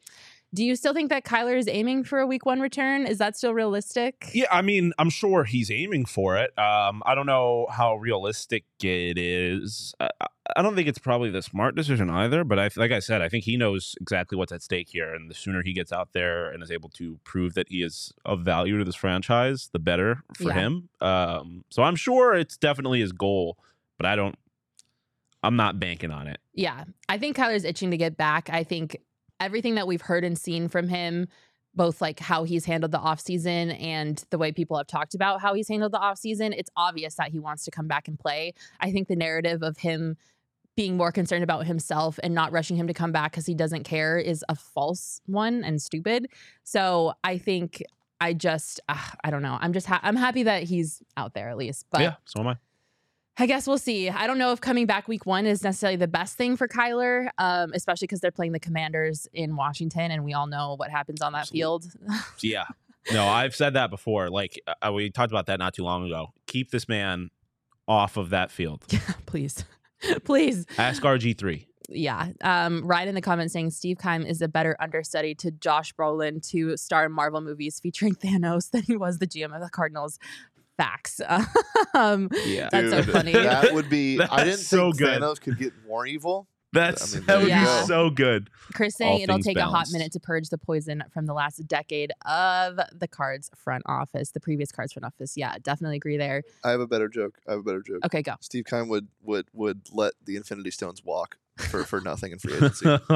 [0.54, 3.06] Do you still think that Kyler is aiming for a week one return?
[3.08, 4.30] Is that still realistic?
[4.34, 6.52] Yeah, I mean, I'm sure he's aiming for it.
[6.60, 9.94] Um, I don't know how realistic it is.
[10.00, 12.44] I, I- don't think it's probably the smart decision either.
[12.44, 15.30] But I, like I said, I think he knows exactly what's at stake here, and
[15.32, 18.42] the sooner he gets out there and is able to prove that he is of
[18.42, 20.54] value to this franchise, the better for Yeah.
[20.56, 20.90] him.
[21.00, 23.58] Um, so I'm sure it's definitely his goal,
[23.98, 24.36] but I don't.
[25.42, 26.42] I'm not banking on it.
[26.54, 26.84] Yeah.
[27.08, 28.50] I think Kyler's itching to get back.
[28.52, 28.98] I think
[29.42, 31.28] everything that we've heard and seen from him,
[31.74, 35.54] both like how he's handled the offseason and the way people have talked about how
[35.54, 38.54] he's handled the offseason, it's obvious that he wants to come back and play.
[38.80, 40.18] I think the narrative of him
[40.76, 43.84] being more concerned about himself and not rushing him to come back because he doesn't
[43.84, 46.28] care is a false one and stupid.
[46.64, 47.84] So I think
[48.22, 49.58] I just, ah, I don't know.
[49.60, 51.86] I'm just, ha- I'm happy that he's out there at least.
[51.92, 52.58] But yeah, so am I.
[53.38, 54.10] I guess we'll see.
[54.10, 57.30] I don't know if coming back week one is necessarily the best thing for Kyler,
[57.38, 61.22] um, especially because they're playing the Commanders in Washington, and we all know what happens
[61.22, 61.86] on that field.
[62.42, 62.66] Yeah.
[63.12, 64.30] No, I've said that before.
[64.30, 66.34] Like uh, we talked about that not too long ago.
[66.46, 67.32] Keep this man
[67.88, 68.86] off of that field.
[69.26, 69.66] Please,
[70.24, 71.66] please, Ask RG3.
[71.90, 72.28] yeah.
[72.42, 76.48] Um, Ryan in the comments saying Steve Keim is a better understudy to Josh Brolin
[76.52, 80.20] to star in Marvel movies featuring Thanos than he was the GM of the Cardinals.
[80.82, 81.22] Facts.
[81.94, 82.70] um, Yeah.
[82.72, 83.34] That's so Dude, funny.
[83.34, 84.20] That would be.
[84.20, 85.22] I didn't so think good.
[85.22, 86.48] Thanos could get more evil.
[86.74, 88.50] That's I mean, that would there you be so good.
[88.74, 91.34] Chris saying All it'll things take a hot minute to purge the poison from the
[91.34, 95.36] last decade of the Cards front office, the previous Cards front office.
[95.36, 96.44] Yeah, definitely agree there.
[96.64, 97.38] I have a better joke.
[97.46, 98.06] I have a better joke.
[98.06, 98.36] Okay, go.
[98.40, 102.56] Steve Keim would would would let the Infinity Stones walk for for nothing in free
[102.56, 102.86] agency.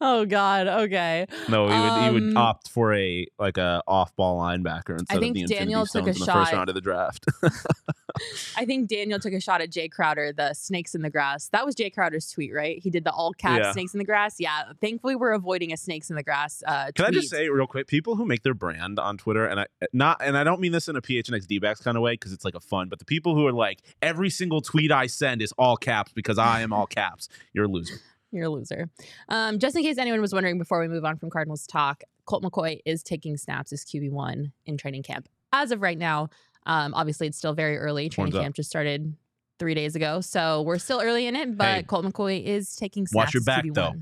[0.00, 0.66] Oh God.
[0.66, 1.26] Okay.
[1.48, 5.20] No, he would he would Um, opt for a like a off ball linebacker instead
[5.20, 6.52] think of the Daniel took a in the first shot.
[6.52, 7.26] round of the draft.
[8.56, 11.48] I think Daniel took a shot at Jae Crowder, the snakes in the grass.
[11.48, 12.78] That was Jae Crowder's tweet, right?
[12.82, 13.72] He did the all caps Yeah.
[13.72, 14.36] snakes in the grass.
[14.38, 14.72] Yeah.
[14.80, 16.62] Thankfully, we're avoiding a snakes in the grass.
[16.66, 19.60] Uh, Can I just say real quick, people who make their brand on Twitter, and
[19.60, 22.32] I not, and I don't mean this in a PHNX D-backs kind of way because
[22.32, 25.42] it's like a fun, but the people who are like, every single tweet I send
[25.42, 27.28] is all caps because I am all caps.
[27.52, 27.94] You're a loser.
[28.36, 28.90] You're a loser.
[29.28, 32.42] Um, just in case anyone was wondering before we move on from Cardinals talk, Colt
[32.42, 35.28] McCoy is taking snaps as QB1 in training camp.
[35.52, 36.28] As of right now,
[36.66, 38.08] um, obviously it's still very early.
[38.08, 38.42] Training Horns up.
[38.44, 39.14] camp just started
[39.58, 40.20] three days ago.
[40.20, 41.82] So we're still early in it, but Hey.
[41.84, 43.74] Colt McCoy is taking snaps Watch your back, QB1.
[43.74, 43.94] though.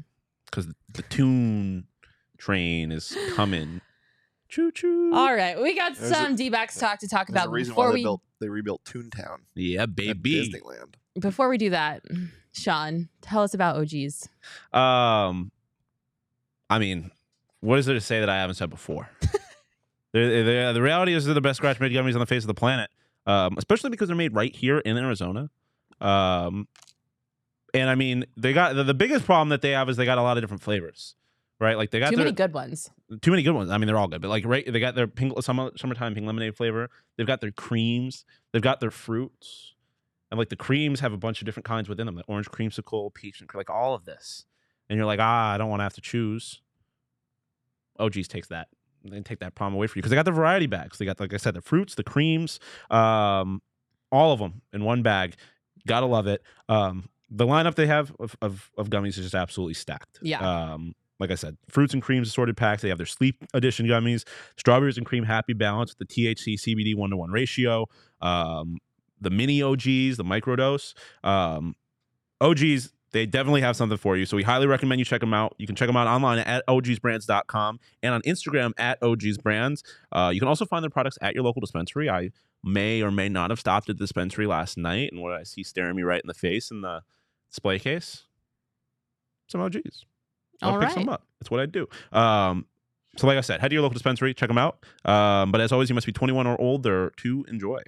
[0.46, 1.86] Because the tune
[2.38, 3.80] train is coming.
[4.48, 5.10] Choo choo.
[5.14, 7.90] All right, we got There's some D-backs talk to talk about a reason before why
[7.90, 10.48] they we built they rebuilt Toontown Yeah, at baby.
[10.48, 10.94] Disneyland.
[11.18, 12.02] before we do that.
[12.54, 14.28] Shawn, tell us about OGs.
[14.72, 15.50] Um,
[16.70, 17.10] I mean,
[17.60, 19.10] what is there to say that I haven't said before?
[20.12, 22.48] they're, they're, the reality is they're the best scratch made gummies on the face of
[22.48, 22.90] the planet,
[23.26, 25.50] um, especially because they're made right here in Arizona.
[26.00, 26.68] Um,
[27.72, 30.18] and I mean, they got the, the biggest problem that they have is they got
[30.18, 31.16] a lot of different flavors,
[31.60, 31.76] right?
[31.76, 32.90] Like they got Too their, many good ones.
[33.20, 33.70] too many good ones.
[33.70, 36.26] I mean, they're all good, but like right, they got their pink summer, summertime pink
[36.26, 36.88] lemonade flavor.
[37.16, 38.24] They've got their creams.
[38.52, 39.73] They've got their fruits,
[40.34, 43.14] and like the creams have a bunch of different kinds within them, like orange creamsicle,
[43.14, 44.46] peach, and like all of this.
[44.90, 46.60] And you're like, ah, I don't want to have to choose.
[48.00, 48.66] Oh, OG's takes that.
[49.04, 50.98] They take that problem away from you because they got the variety bags.
[50.98, 52.58] They got, like I said, the fruits, the creams,
[52.90, 53.62] um,
[54.10, 55.36] all of them in one bag.
[55.86, 56.42] Gotta love it.
[56.68, 60.18] Um, the lineup they have of, of, of gummies is just absolutely stacked.
[60.20, 60.40] Yeah.
[60.40, 62.82] Um, like I said, fruits and creams assorted packs.
[62.82, 64.24] They have their sleep edition gummies,
[64.56, 67.86] strawberries and cream happy balance with the THC CBD one to one ratio.
[68.20, 68.78] Um,
[69.24, 70.94] the mini OGs, the microdose.
[71.22, 71.74] Um,
[72.40, 74.26] OGs, they definitely have something for you.
[74.26, 75.54] So we highly recommend you check them out.
[75.58, 79.82] You can check them out online at ogsbrands.com and on Instagram at ogsbrands.
[80.12, 82.10] Uh, you can also find their products at your local dispensary.
[82.10, 82.30] I
[82.64, 85.62] may or may not have stopped at the dispensary last night, and what I see
[85.62, 87.02] staring me right in the face in the
[87.50, 88.24] display case?
[89.46, 90.06] Some OGs.
[90.62, 90.94] I'll All pick right.
[90.94, 91.24] some up.
[91.40, 91.86] That's what I do.
[92.12, 92.66] Um,
[93.16, 94.84] so like I said, head to your local dispensary, check them out.
[95.04, 97.80] Um, but as always, you must be 21 or older to enjoy.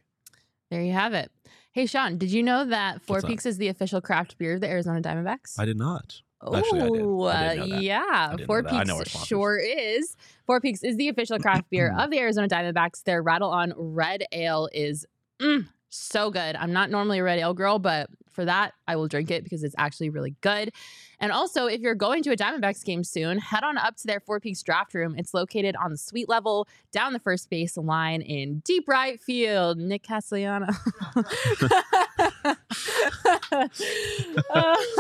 [0.71, 1.31] There you have it.
[1.73, 3.27] Hey, Sean, did you know that Four What's?
[3.27, 5.59] Peaks is the official craft beer of the Arizona Diamondbacks?
[5.59, 6.23] I did not.
[6.43, 7.03] Actually, I did.
[7.03, 7.83] Oh, I didn't know that.
[7.83, 8.37] yeah.
[8.47, 8.71] Four that.
[8.71, 9.29] Peaks know our sponsors.
[9.29, 10.17] sure is.
[10.47, 13.03] Four Peaks is the official craft beer of the Arizona Diamondbacks.
[13.05, 15.07] Their Rattle On Red Ale is
[15.41, 16.57] mm, so good.
[16.57, 19.65] I'm not normally a red ale girl, but for that, I will drink it because
[19.65, 20.73] it's actually really good.
[21.19, 24.21] And also, if you're going to a Diamondbacks game soon, head on up to their
[24.21, 25.15] Four Peaks draft room.
[25.17, 29.79] It's located on the suite level, down the first base line in deep right field.
[29.79, 30.77] Nick Castellanos.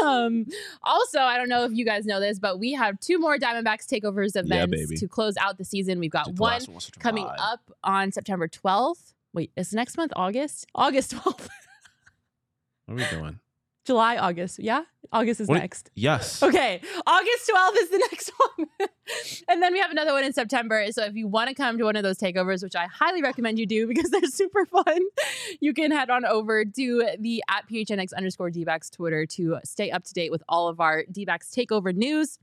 [0.02, 0.46] um,
[0.82, 3.86] also, I don't know if you guys know this, but we have two more Diamondbacks
[3.86, 4.96] takeovers events baby.
[4.96, 6.00] to close out the season.
[6.00, 9.12] We've got one one was such a coming up on September 12th.
[9.36, 10.66] Wait, is next month August?
[10.74, 11.48] August 12th.
[12.86, 13.38] What are we doing?
[13.84, 14.58] July, August.
[14.58, 14.82] Yeah?
[15.12, 15.90] August is What- next.
[15.94, 16.42] Yes.
[16.42, 18.66] Okay, August 12th is the next one.
[19.48, 20.86] and then we have another one in September.
[20.90, 23.58] So if you want to come to one of those takeovers, which I highly recommend
[23.58, 25.00] you do because they're super fun,
[25.60, 30.02] you can head on over to the at PHNX underscore DBAX Twitter to stay up
[30.04, 32.38] to date with all of our DBAX takeover news.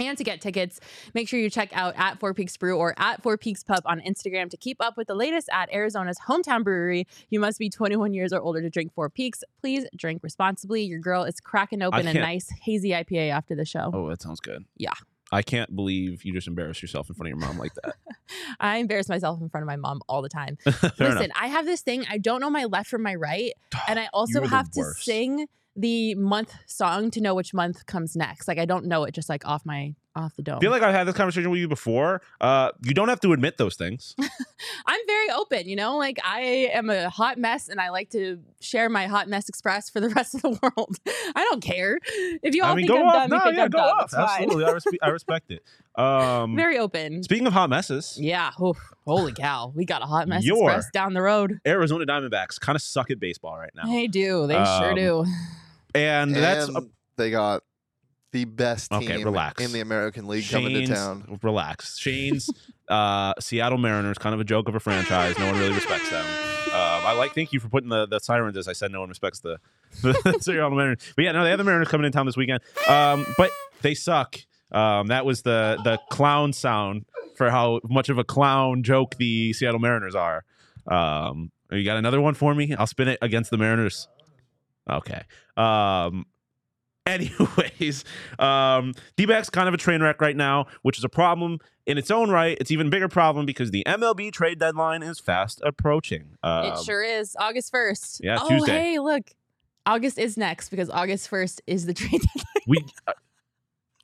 [0.00, 0.78] And to get tickets,
[1.12, 4.00] make sure you check out at Four Peaks Brew or at Four Peaks Pub on
[4.00, 7.04] Instagram to keep up with the latest at Arizona's hometown brewery.
[7.30, 9.42] You must be 21 years or older to drink Four Peaks.
[9.60, 10.82] Please drink responsibly.
[10.84, 13.90] Your girl is cracking open a nice hazy IPA after the show.
[13.92, 14.64] Oh, that sounds good.
[14.76, 14.92] Yeah.
[15.32, 17.96] I can't believe you just embarrassed yourself in front of your mom like that.
[18.60, 20.58] I embarrass myself in front of my mom all the time.
[20.64, 21.30] Listen, enough.
[21.34, 22.06] I have this thing.
[22.08, 23.52] I don't know my left from my right.
[23.88, 25.04] And I also have to worst.
[25.04, 28.48] sing the month song to know which month comes next.
[28.48, 30.56] Like I don't know it just like off my off the dome.
[30.56, 32.20] I feel like I've had this conversation with you before.
[32.40, 34.16] Uh, you don't have to admit those things.
[34.86, 38.40] I'm very open, you know, like I am a hot mess and I like to
[38.60, 40.96] share my hot mess express for the rest of the world.
[41.06, 41.98] I don't care.
[42.42, 43.14] If you all I mean, think I'm off.
[43.14, 43.96] dumb, No, you think yeah, I'm go dumb.
[43.98, 44.14] off.
[44.14, 44.64] Absolutely.
[44.64, 45.62] I, respe- I respect it.
[45.98, 47.22] Um, Very open.
[47.24, 48.52] speaking of hot messes, Yeah.
[48.60, 49.72] Oh, holy cow.
[49.74, 51.58] We got a hot mess Your- express down the road.
[51.66, 53.84] Arizona Diamondbacks kind of suck at baseball right now.
[53.86, 54.46] They do.
[54.46, 55.24] They sure Um, do.
[55.94, 57.62] And that's And they got
[58.30, 59.62] the best team Okay, relax.
[59.64, 61.38] in the American League coming to Shane's- town.
[61.42, 61.98] Relax.
[62.00, 62.48] Shane's
[62.88, 65.36] uh, Seattle Mariners, kind of a joke of a franchise.
[65.38, 66.24] No one really respects them.
[66.68, 67.34] Um, I like.
[67.34, 68.56] Thank you for putting the, the sirens.
[68.56, 69.58] As I said, no one respects the,
[70.02, 70.98] the Seattle Mariners.
[71.16, 72.60] But yeah, no, they have the Mariners coming in town this weekend.
[72.88, 73.50] Um, but
[73.82, 74.38] they suck.
[74.72, 77.04] Um, that was the the clown sound
[77.36, 80.44] for how much of a clown joke the Seattle Mariners are.
[80.86, 82.74] Um, you got another one for me?
[82.74, 84.08] I'll spin it against the Mariners.
[84.88, 85.22] Okay.
[85.56, 86.26] Um,
[87.08, 88.04] anyways,
[88.38, 92.10] um, D-backs kind of a train wreck right now, which is a problem in its
[92.10, 92.56] own right.
[92.60, 96.36] It's even bigger problem because the MLB trade deadline is fast approaching.
[96.42, 97.34] Um, It sure is.
[97.38, 98.20] August 1st.
[98.22, 98.72] yeah, oh, Tuesday.
[98.72, 99.30] hey, look.
[99.86, 102.62] August is next because August 1st is the trade deadline.
[102.66, 103.12] we uh,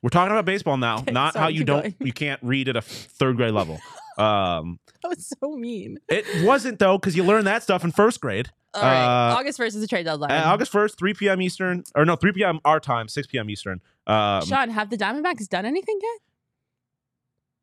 [0.05, 1.95] we're talking about baseball now, Okay, not how you don't going.
[1.99, 3.79] you can't read at a third grade level.
[4.17, 5.97] Um, That was so mean.
[6.07, 8.49] it wasn't though because you learned that stuff in first grade.
[8.73, 9.31] All right.
[9.31, 10.31] Uh, August 1st is the trade deadline.
[10.31, 11.41] Uh, August first, three p.m.
[11.41, 12.59] Eastern, or no, three p.m.
[12.63, 13.49] our time, six p.m.
[13.49, 13.81] Eastern.
[14.07, 16.19] Um, Sean, have the Diamondbacks done anything yet?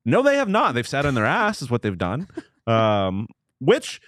[0.04, 0.74] No, they have not.
[0.74, 2.28] They've sat on their ass, is what they've done.
[2.66, 3.28] Um,
[3.60, 4.02] which,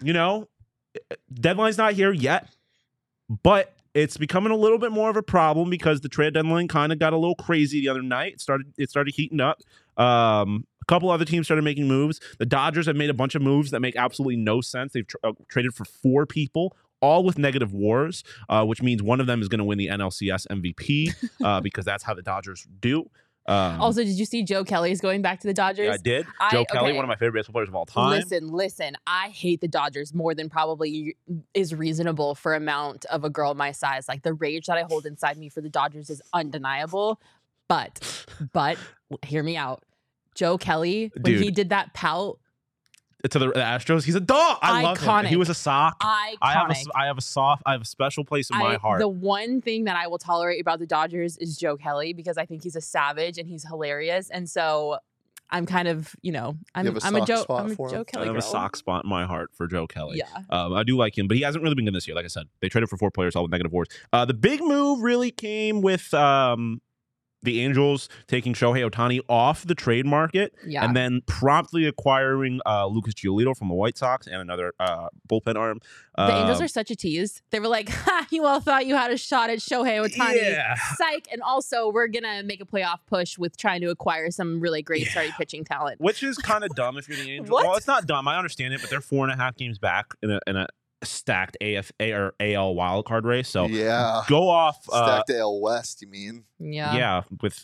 [0.00, 0.48] you know,
[1.32, 2.48] deadline's not here yet,
[3.42, 6.92] but it's becoming a little bit more of a problem because the trade deadline kind
[6.92, 8.34] of got a little crazy the other night.
[8.34, 9.62] It started it started heating up.
[9.96, 12.20] Um, a couple other teams started making moves.
[12.38, 14.92] The Dodgers have made a bunch of moves that make absolutely no sense.
[14.92, 16.76] They've tr- uh, traded for four people.
[17.00, 19.88] All with negative WARs, uh, which means one of them is going to win the
[19.88, 21.12] NLCS MVP
[21.44, 23.10] uh, because that's how the Dodgers do.
[23.48, 25.86] Um, also, did you see Joe Kelly's going back to the Dodgers?
[25.86, 26.26] yeah, I did.
[26.40, 26.96] I- Joe Kelly, okay.
[26.96, 28.10] one of my favorite baseball players of all time.
[28.10, 28.96] Listen, listen.
[29.06, 31.16] I hate the Dodgers more than probably
[31.54, 34.08] is reasonable for amount of a girl my size.
[34.08, 37.20] Like the rage that I hold inside me for the Dodgers is undeniable.
[37.68, 38.78] But, but
[39.24, 39.82] hear me out.
[40.34, 42.38] Joe Kelly, when he did that pout,
[43.28, 44.58] to the, the Astros, he's a dog.
[44.62, 45.24] I love him.
[45.26, 45.98] He was a sock.
[46.00, 46.36] iconic.
[46.42, 48.76] I have a, s- I have a soft, I have a special place in my
[48.76, 49.00] heart.
[49.00, 52.46] The one thing that I will tolerate about the Dodgers is Joe Kelly because I
[52.46, 54.30] think he's a savage and he's hilarious.
[54.30, 54.98] And so
[55.48, 57.88] I'm kind of, you know, I'm have a I'm a soft Joe I'm a for
[57.88, 57.94] him?
[57.94, 58.38] Joe I Kelly have girl.
[58.40, 60.18] a sock spot in my heart for Joe Kelly.
[60.18, 60.42] Yeah.
[60.50, 62.16] Um, I do like him, but he hasn't really been good this year.
[62.16, 63.86] Like I said, they traded for four players, all with negative WARs.
[64.12, 66.80] Uh, the big move really came with um,
[67.42, 70.84] the Angels taking Shohei Ohtani off the trade market Yeah.
[70.84, 75.54] and then promptly acquiring uh, Lucas Giolito from the White Sox and another uh, bullpen
[75.56, 75.80] arm.
[76.16, 77.42] the Angels Um, are such a tease.
[77.50, 80.34] They were like, ha, you all thought you had a shot at Shohei Ohtani.
[80.42, 80.74] Yeah.
[80.96, 81.28] Psych.
[81.30, 84.82] And also, we're going to make a playoff push with trying to acquire some really
[84.82, 86.00] great starting pitching talent.
[86.00, 87.50] which is kind of dumb if you're the Angels.
[87.50, 87.66] What?
[87.66, 88.26] Well, it's not dumb.
[88.26, 90.66] I understand it, but they're four and a half games back in a, in a
[91.02, 93.48] stacked AFA or AL wild card race.
[93.48, 94.22] So yeah.
[94.28, 94.86] go off.
[94.90, 96.44] Uh, Stacked AL West, you mean?
[96.58, 96.96] Yeah.
[96.96, 97.62] yeah, with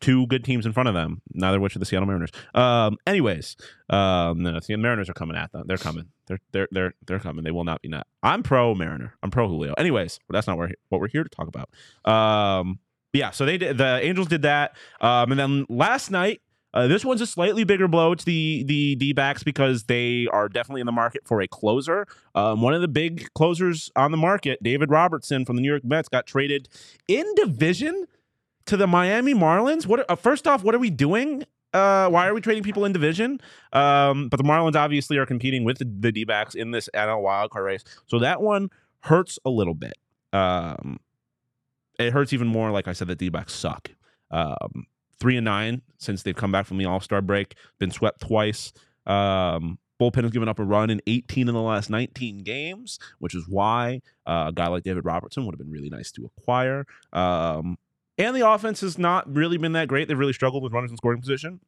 [0.00, 2.30] two good teams in front of them, neither of which are the Seattle Mariners.
[2.54, 3.56] Um, anyways,
[3.88, 5.64] um, no, the Mariners are coming at them.
[5.66, 6.06] They're coming.
[6.26, 7.44] They're they're they're they're coming.
[7.44, 8.06] They will not be not.
[8.22, 9.14] I'm pro Mariner.
[9.22, 9.72] I'm pro Julio.
[9.74, 11.70] Anyways, but that's not what we're, what we're here to talk about.
[12.10, 12.80] Um,
[13.12, 13.78] yeah, so they did.
[13.78, 16.40] The Angels did that, um, and then last night.
[16.74, 20.48] Uh, this one's a slightly bigger blow to the the D backs because they are
[20.48, 22.06] definitely in the market for a closer.
[22.34, 25.84] Um, one of the big closers on the market, David Robertson from the New York
[25.84, 26.68] Mets, got traded
[27.06, 28.06] in division
[28.66, 29.86] to the Miami Marlins.
[29.86, 30.04] What?
[30.10, 31.44] Uh, first off, what are we doing?
[31.72, 33.40] Uh, why are we trading people in division?
[33.72, 37.22] Um, but the Marlins obviously are competing with the, the D backs in this NL
[37.22, 38.68] wildcard race, so that one
[39.00, 39.94] hurts a little bit.
[40.32, 40.98] Um,
[42.00, 42.72] it hurts even more.
[42.72, 43.90] Like I said, the D backs suck.
[44.32, 44.86] Um,
[45.18, 47.54] three and nine since they've come back from the All Star break.
[47.78, 48.72] Been swept twice.
[49.06, 53.34] Um, bullpen has given up a run in 18 in the last 19 games, which
[53.34, 56.84] is why uh, a guy like David Robertson would have been really nice to acquire.
[57.12, 57.78] Um,
[58.18, 60.08] and the offense has not really been that great.
[60.08, 61.60] They've really struggled with runners in scoring position.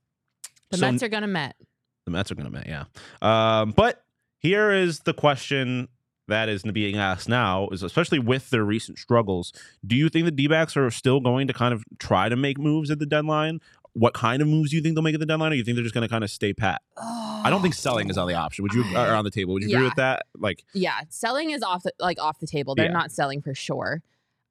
[0.70, 1.56] The So- Mets are going to Met.
[2.04, 2.84] the Mets are going to Met, yeah.
[3.22, 4.02] Um, but
[4.38, 5.88] here is the question
[6.28, 9.52] that is being asked now: is especially with their recent struggles,
[9.86, 12.90] do you think the D-backs are still going to kind of try to make moves
[12.90, 13.60] at the deadline?
[13.92, 15.64] What kind of moves do you think they'll make at the deadline, or do you
[15.64, 16.82] think they're just going to kind of stay pat?
[16.98, 17.42] Ah.
[17.44, 18.62] I don't think selling is on the option.
[18.64, 19.54] Would you or on the table?
[19.54, 20.26] Would you agree with that?
[20.38, 22.74] Like, Yeah, selling is off the like off the table.
[22.74, 22.92] They're Yeah.
[22.92, 24.02] not selling for sure.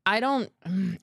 [0.05, 0.51] I don't.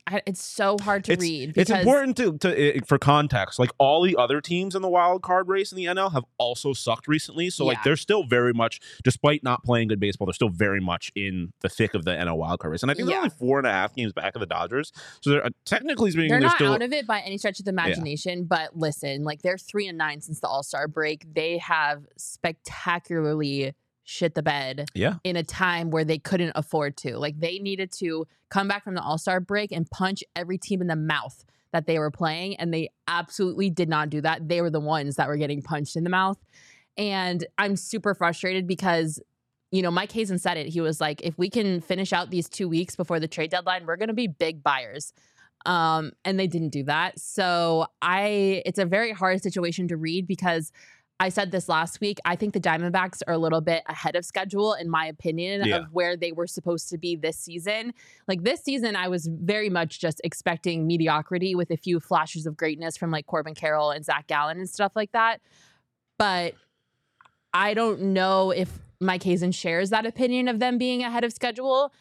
[0.07, 1.55] I, it's so hard to it's, read.
[1.57, 3.59] it's important to, to for context.
[3.59, 6.73] Like all the other teams in the wild card race in the NL have also
[6.73, 7.51] sucked recently.
[7.51, 11.11] So like they're still very much, despite not playing good baseball, they're still very much
[11.17, 12.83] in the thick of the NL wild card race.
[12.83, 13.23] And I think they're Yeah.
[13.25, 14.93] only four and a half games back of the Dodgers.
[15.21, 17.59] So they're uh, technically speaking, They're they're, not still out of it by any stretch
[17.59, 21.35] of the imagination, but listen, like they're three and nine since the All Star break.
[21.35, 23.75] They have spectacularly
[24.05, 25.15] shit the bed yeah.
[25.25, 27.19] in a time where they couldn't afford to.
[27.19, 30.81] Like they needed to come back from the All Star break and punch every team
[30.81, 34.49] in the mouth that they were playing, and they absolutely did not do that.
[34.49, 36.39] They were the ones that were getting punched in the mouth,
[36.97, 39.21] and I'm super frustrated because.
[39.75, 40.67] You know, Mike Hazen said it.
[40.67, 43.87] He was like, if we can finish out these two weeks before the trade deadline,
[43.87, 45.15] we're going to be big buyers.
[45.65, 47.19] Um, and they didn't do that.
[47.19, 50.73] So I, it's a very hard situation to read because
[51.23, 52.19] I said this last week.
[52.25, 55.77] I think the Diamondbacks are a little bit ahead of schedule, in my opinion, Yeah.
[55.77, 57.95] of where they were supposed to be this season.
[58.27, 62.57] Like this season, I was very much just expecting mediocrity with a few flashes of
[62.57, 65.41] greatness from like Corbin Carroll and Zach Gallen and stuff like that.
[66.19, 66.55] But
[67.55, 71.93] I don't know if Mike Hazen shares that opinion of them being ahead of schedule.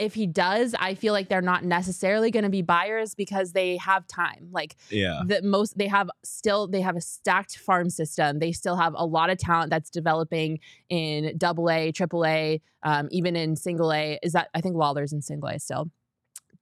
[0.00, 3.76] If he does, I feel like they're not necessarily going to be buyers because they
[3.76, 4.48] have time.
[4.50, 5.22] Like Yeah.
[5.26, 9.04] the most they have still they have a stacked farm system they still have a
[9.04, 14.18] lot of talent that's developing in double a triple a um, even in single a
[14.22, 15.90] is that i think Lawlar's in single a still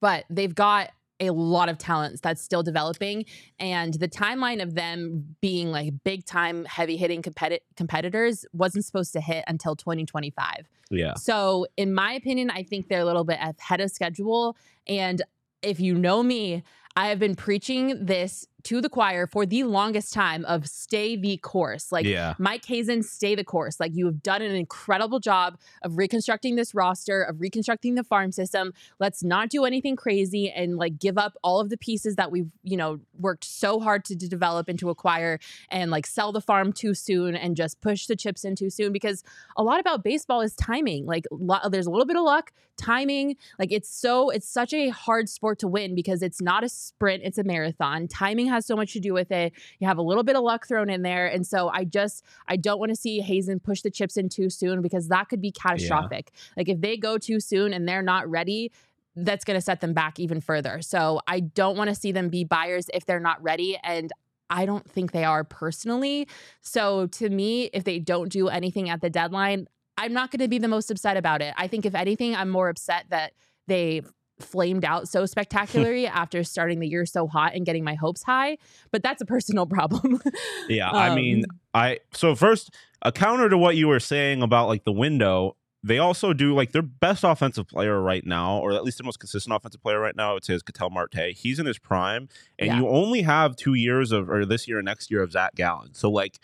[0.01, 0.91] but they've got
[1.21, 3.25] a lot of talents that's still developing
[3.59, 9.13] and the timeline of them being like big time heavy hitting competi- competitors wasn't supposed
[9.13, 11.15] to hit until 2025 Yeah.
[11.15, 14.57] so, in my opinion, I think they're a little bit ahead of schedule.
[14.87, 15.23] And
[15.63, 16.63] if you know me,
[16.97, 21.39] I have been preaching this to the choir for the longest time of stay the
[21.39, 21.91] course.
[21.91, 22.35] Like yeah.
[22.39, 23.81] Mike Hazen, stay the course.
[23.81, 28.31] Like you have done an incredible job of reconstructing this roster, of reconstructing the farm
[28.31, 28.75] system.
[29.01, 32.51] Let's not do anything crazy and like give up all of the pieces that we've,
[32.63, 35.39] you know, worked so hard to, to develop and to acquire
[35.71, 38.93] and like sell the farm too soon and just push the chips in too soon
[38.93, 39.25] because
[39.57, 41.07] a lot about baseball is timing.
[41.07, 43.37] Like lo- there's a little bit of luck, timing.
[43.59, 47.23] Like it's so it's such a hard sport to win because it's not a sprint,
[47.25, 48.09] it's a marathon.
[48.09, 49.53] Timing has so much to do with it.
[49.79, 52.57] You have a little bit of luck thrown in there, and so I just I
[52.57, 55.53] don't want to see Hazen push the chips in too soon because that could be
[55.53, 56.33] catastrophic.
[56.57, 58.73] Like if they go too soon and they're not ready.
[59.21, 60.81] That's going to set them back even further.
[60.81, 63.77] So I don't want to see them be buyers if they're not ready.
[63.83, 64.13] And
[64.49, 66.29] I don't think they are personally.
[66.61, 70.47] So to me, if they don't do anything at the deadline, I'm not going to
[70.47, 71.53] be the most upset about it.
[71.57, 73.33] I think if anything, I'm more upset that
[73.67, 74.03] they
[74.41, 78.59] flamed out so spectacularly after starting the year so hot and getting my hopes high.
[78.91, 80.21] But that's a personal problem.
[80.69, 82.71] Yeah, I mean, Um, I so first
[83.03, 85.57] a counter to what you were saying about like the window.
[85.85, 89.21] They also do like their best offensive player right now, or at least the most
[89.21, 90.31] consistent offensive player right now.
[90.31, 91.33] I would say is Ketel Marte.
[91.37, 92.29] He's in his prime,
[92.59, 92.79] and Yeah.
[92.79, 95.95] you only have two years of, or this year and next year of Zach Gallen.
[95.95, 96.41] So like,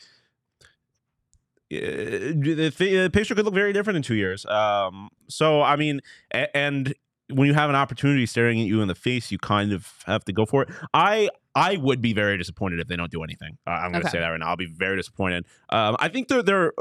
[1.70, 4.46] eh, the, picture could look very different in two years.
[4.46, 6.94] Um, so I mean, and
[7.30, 10.24] when you have an opportunity staring at you in the face, you kind of have
[10.26, 10.68] to go for it.
[10.92, 13.56] I I would be very disappointed if they don't do anything.
[13.66, 14.18] Uh, I'm going to Okay.
[14.18, 14.48] say that right now.
[14.48, 15.46] I'll be very disappointed.
[15.70, 16.72] Um, I think they're they're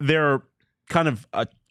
[0.00, 0.42] they're
[0.88, 1.26] kind of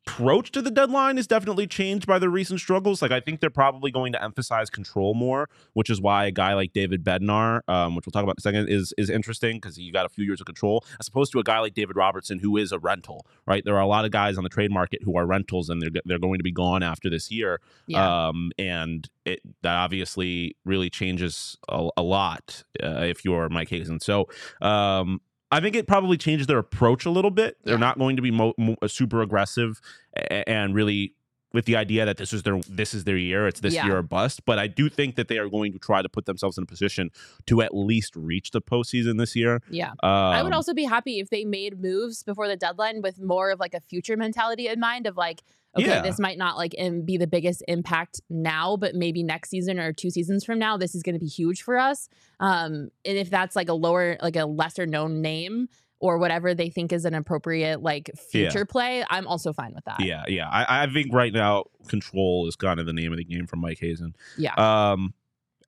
[0.07, 3.01] approach to the deadline is definitely changed by the recent struggles.
[3.01, 6.53] Like I think they're probably going to emphasize control more, which is why a guy
[6.53, 9.77] like David Bednar, um, which we'll talk about in a second, is is interesting because
[9.77, 12.39] you got a few years of control, as opposed to a guy like David Robertson
[12.39, 13.25] who is a rental.
[13.45, 15.81] Right, there are a lot of guys on the trade market who are rentals, and
[15.81, 17.59] they're they're going to be gone after this year.
[17.87, 18.27] yeah.
[18.27, 23.99] Um, and it that obviously really changes a, a lot uh, if you're Mike Hazen.
[23.99, 24.29] So
[24.61, 27.57] um, I think it probably changes their approach a little bit.
[27.63, 27.79] They're Yeah.
[27.79, 29.79] not going to be mo- mo- super aggressive
[30.15, 31.13] and really
[31.53, 33.47] with the idea that this is their this is their year.
[33.47, 33.85] It's this Yeah.
[33.85, 34.43] year or bust.
[34.45, 36.67] But I do think that they are going to try to put themselves in a
[36.67, 37.09] position
[37.45, 39.61] to at least reach the postseason this year.
[39.69, 39.91] yeah.
[40.03, 43.49] Um, I would also be happy if they made moves before the deadline with more
[43.51, 45.41] of like a future mentality in mind of like,
[45.77, 46.01] okay, Yeah.
[46.01, 46.75] this might not like
[47.05, 50.95] be the biggest impact now, but maybe next season or two seasons from now, this
[50.95, 52.09] is going to be huge for us.
[52.41, 55.69] Um, and if that's like a lower, like a lesser known name
[55.99, 59.99] or whatever they think is an appropriate like future play, I'm also fine with that.
[59.99, 60.47] Yeah, yeah.
[60.47, 63.55] I, I think right now control is kind of the name of the game for
[63.55, 64.15] Mike Hazen.
[64.37, 64.53] Yeah.
[64.55, 65.13] Um,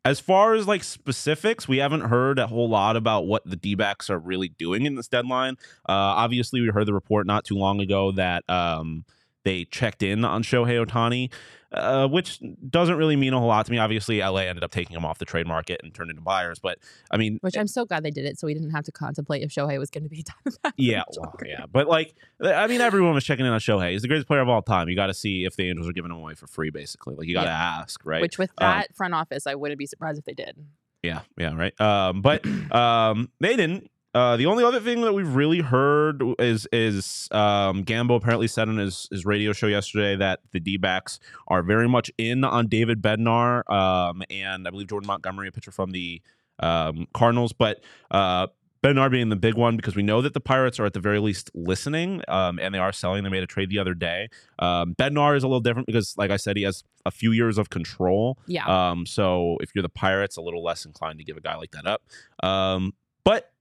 [0.06, 3.76] as far as like specifics, we haven't heard a whole lot about what the D
[3.76, 5.56] backs are really doing in this deadline.
[5.88, 9.04] Uh, obviously, we heard the report not too long ago that um,
[9.44, 11.32] they checked in on Shohei Ohtani,
[11.72, 12.40] uh, which
[12.70, 13.78] doesn't really mean a whole lot to me.
[13.78, 16.60] Obviously, LA ended up taking him off the trade market and turned into buyers.
[16.60, 16.80] But
[17.12, 19.44] I mean, Which I'm so glad they did it, so we didn't have to contemplate
[19.44, 20.24] if Shohei was going to be
[20.64, 20.74] done.
[20.78, 21.66] yeah, well, yeah.
[21.72, 23.92] But like, I mean, everyone was checking in on Shohei.
[23.92, 24.90] He's the greatest player of all time.
[24.90, 27.16] You got to see if the Angels are giving him away for free, basically.
[27.16, 28.22] Like, you got to ask, right?
[28.22, 30.58] Which with Um, that front office, I wouldn't be surprised if they did.
[31.04, 31.80] Yeah, yeah, right.
[31.80, 32.44] Um, but
[32.74, 33.90] um, they didn't.
[34.14, 38.68] Uh, the only other thing that we've really heard is is um, Gambo apparently said
[38.68, 42.68] on his, his radio show yesterday that the D backs are very much in on
[42.68, 46.22] David Bednar um, and I believe Jordan Montgomery, a pitcher from the
[46.60, 47.54] um, Cardinals.
[47.54, 48.48] But uh,
[48.82, 51.20] Bednar being the big one because we know that the Pirates are at the very
[51.20, 53.24] least listening um, and they are selling.
[53.24, 54.30] They made a trade the other day.
[54.58, 57.58] Um, Bednar is a little different because, like I said, he has a few years
[57.58, 58.40] of control.
[58.48, 58.66] Yeah.
[58.66, 61.72] Um, so if you're the Pirates, a little less inclined to give a guy like
[61.72, 62.02] that up.
[62.42, 62.94] Um,
[63.24, 63.52] but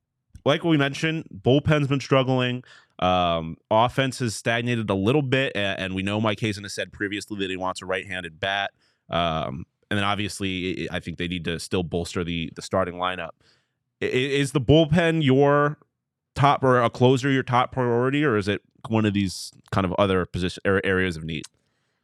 [0.44, 2.64] like we mentioned, bullpen's been struggling.
[2.98, 6.92] Um, offense has stagnated a little bit, a- and we know Mike Hazen has said
[6.92, 8.72] previously that he wants a right-handed bat.
[9.08, 13.30] Um, and then obviously, I think they need to still bolster the the starting lineup.
[14.00, 15.78] Is the bullpen your
[16.34, 19.92] top or a closer your top priority, or is it one of these kind of
[19.98, 21.44] other position or areas of need?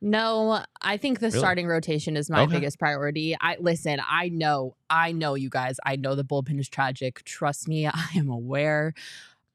[0.01, 1.38] No, I think the Really?
[1.38, 2.57] starting rotation is my Okay.
[2.59, 3.36] biggest priority.
[3.40, 5.76] I listen, I know, I know you guys.
[5.84, 7.24] I know the bullpen is tragic.
[7.24, 8.92] Trust me, I am aware.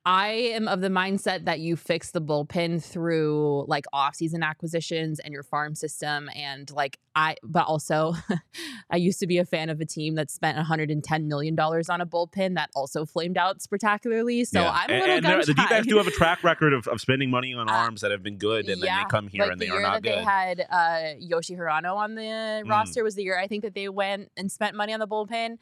[0.05, 5.33] I am of the mindset that you fix the bullpen through like off-season acquisitions and
[5.33, 8.13] your farm system and like I but also
[8.89, 11.99] I used to be a fan of a team that spent 110 million dollars on
[11.99, 14.45] a bullpen that also flamed out spectacularly.
[14.45, 14.71] So Yeah.
[14.71, 17.01] I'm a And- little and they're- the D-backs do have a track record of, of
[17.01, 19.51] spending money on Uh, arms that have been good, and then they come here like
[19.51, 20.13] and the they are not good.
[20.13, 22.69] they had uh, Yoshi Hirano on the Mm.
[22.69, 25.57] roster was the year I think that they went and spent money on the bullpen.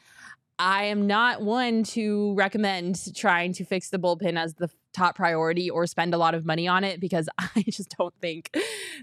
[0.59, 5.69] I am not one to recommend trying to fix the bullpen as the top priority
[5.69, 8.57] or spend a lot of money on it because I just don't think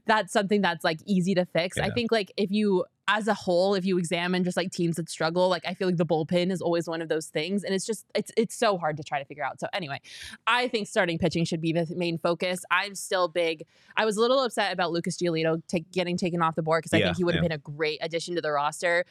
[0.07, 1.79] that's something that's like easy to fix.
[1.79, 5.11] I think like if you as a whole if you examine just like teams that
[5.11, 7.85] struggle like I feel like the bullpen is always one of those things and it's
[7.85, 9.61] just it's it's so hard to try to figure out.
[9.61, 10.01] So anyway,
[10.47, 12.65] I think starting pitching should be the main focus.
[12.71, 13.65] I'm still big
[13.97, 16.95] I was a little upset about Lucas Giolito take, getting taken off the board because
[16.95, 17.49] I Yeah, think he would have yeah.
[17.49, 19.05] been a great addition to the roster.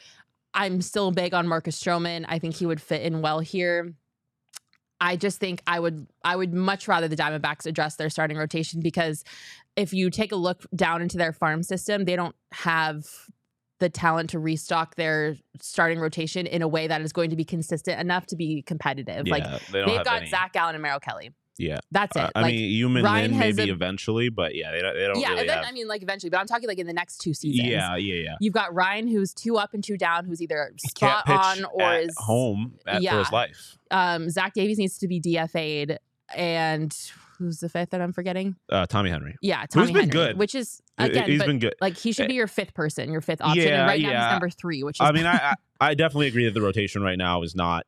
[0.54, 2.26] I'm still big on Marcus Stroman.
[2.28, 3.94] I think he would fit in well here.
[5.02, 8.80] I just think I would I would much rather the Diamondbacks address their starting rotation
[8.82, 9.24] because
[9.76, 13.04] if you take a look down into their farm system, they don't have
[13.80, 17.44] the talent to restock their starting rotation in a way that is going to be
[17.44, 19.28] consistent enough to be competitive.
[19.28, 21.32] like Yeah, they they've got any- Zach Gallen and Merrill Kelly.
[21.58, 22.20] Yeah, That's it.
[22.24, 24.96] Uh, I like, mean, Human Ryan Lin maybe a- eventually, but yeah, they don't.
[24.96, 25.66] They don't yeah, really have.
[25.66, 27.68] I mean, like eventually, but I'm talking like in the next two seasons.
[27.68, 28.36] yeah, yeah, yeah.
[28.40, 32.04] You've got Ryan, who's two up and two down, who's either spot on or at
[32.06, 33.20] is home at, for yeah.
[33.20, 33.78] his life.
[33.92, 36.00] Um, Zach Davies needs to be DFA'd,
[36.36, 36.96] and
[37.38, 38.56] who's the fifth that I'm forgetting?
[38.72, 39.36] Uh, Tommy Henry.
[39.42, 40.38] Yeah, Tommy who's been Henry, good.
[40.38, 41.76] which is again, he's but, been good.
[41.82, 43.64] like he should Eh, be your fifth person, your fifth option.
[43.64, 45.54] yeah, and right now he's number three, which is I mean, I, I
[45.90, 47.86] I definitely agree that the rotation right now is not.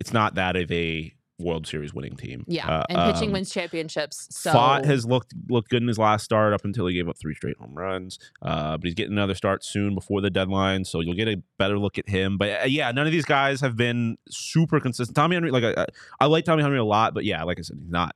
[0.00, 2.44] It's not that of a World Series winning team.
[2.48, 4.26] yeah, Uh, and pitching um, wins championships.
[4.30, 7.16] So Pfaadt has looked looked good in his last start up until he gave up
[7.16, 8.18] three straight home runs.
[8.42, 11.78] Uh, but he's getting another start soon before the deadline, so you'll get a better
[11.78, 12.38] look at him.
[12.38, 15.14] But uh, yeah, none of these guys have been super consistent.
[15.14, 15.86] Tommy Henry, like I,
[16.20, 18.14] I like Tommy Henry a lot, but yeah, like I said, he's not.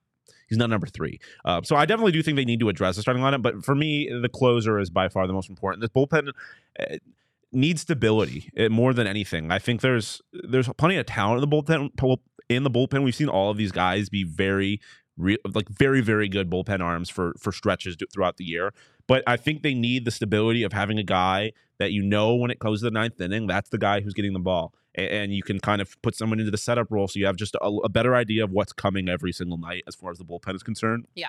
[0.48, 1.18] He's not number three.
[1.46, 3.40] Uh, so I definitely do think they need to address the starting lineup.
[3.40, 5.80] But for me, the closer is by far the most important.
[5.80, 6.28] This bullpen
[6.78, 6.96] uh,
[7.52, 9.50] needs stability uh, more than anything.
[9.50, 11.96] I think there's there's plenty of talent in the bullpen.
[12.48, 14.80] In the bullpen, we've seen all of these guys be very,
[15.16, 18.72] re- like very very good bullpen arms for for stretches throughout the year.
[19.08, 22.50] But I think they need the stability of having a guy that you know when
[22.50, 24.72] it goes to the ninth inning, that's the guy who's getting the ball.
[24.96, 27.36] A- And you can kind of put someone into the setup role so you have
[27.36, 30.24] just a, a better idea of what's coming every single night as far as the
[30.24, 31.06] bullpen is concerned.
[31.14, 31.28] Yeah.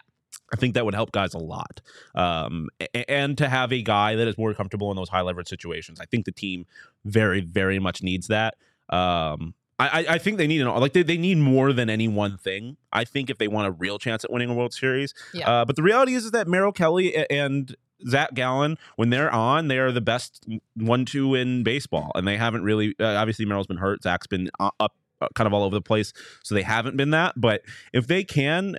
[0.51, 1.81] I think that would help guys a lot.
[2.13, 2.69] Um,
[3.07, 5.99] and to have a guy that is more comfortable in those high leverage situations.
[5.99, 6.65] I think the team
[7.05, 8.55] very, very much needs that.
[8.89, 9.55] Um,
[9.87, 12.77] I, I- think they need an like they, they need more than any one thing.
[12.91, 15.13] I think if they want a real chance at winning a World Series.
[15.33, 15.49] Yeah.
[15.49, 17.75] Uh, but the reality is, is that Merrill Kelly and
[18.07, 22.63] Zach Gallen, when they're on, they are the best one-two in baseball, and they haven't
[22.63, 22.95] really.
[22.99, 24.03] Uh, obviously, Merrill's been hurt.
[24.03, 26.11] Zach's been uh, up, uh, kind of all over the place,
[26.43, 27.33] so they haven't been that.
[27.39, 27.61] But
[27.93, 28.75] if they can,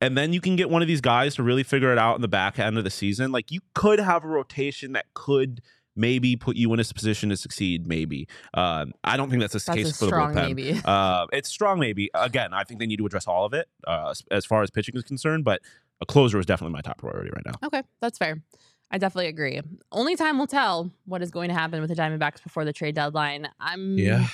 [0.00, 2.22] and then you can get one of these guys to really figure it out in
[2.22, 5.60] the back end of the season, like you could have a rotation that could
[5.96, 7.86] maybe put you in a position to succeed.
[7.86, 8.28] Maybe.
[8.54, 10.34] Um, I don't think that's the that's case for the bullpen.
[10.34, 10.80] maybe.
[10.84, 12.10] Uh, it's strong, maybe.
[12.14, 14.70] Again, I think they need to address all of it uh, as, as far as
[14.70, 15.44] pitching is concerned.
[15.44, 15.60] But
[16.00, 17.66] a closer is definitely my top priority right now.
[17.66, 18.42] Okay, that's fair.
[18.90, 19.60] I definitely agree.
[19.90, 22.94] Only time will tell what is going to happen with the Diamondbacks before the trade
[22.94, 23.48] deadline.
[23.58, 24.26] I'm yeah.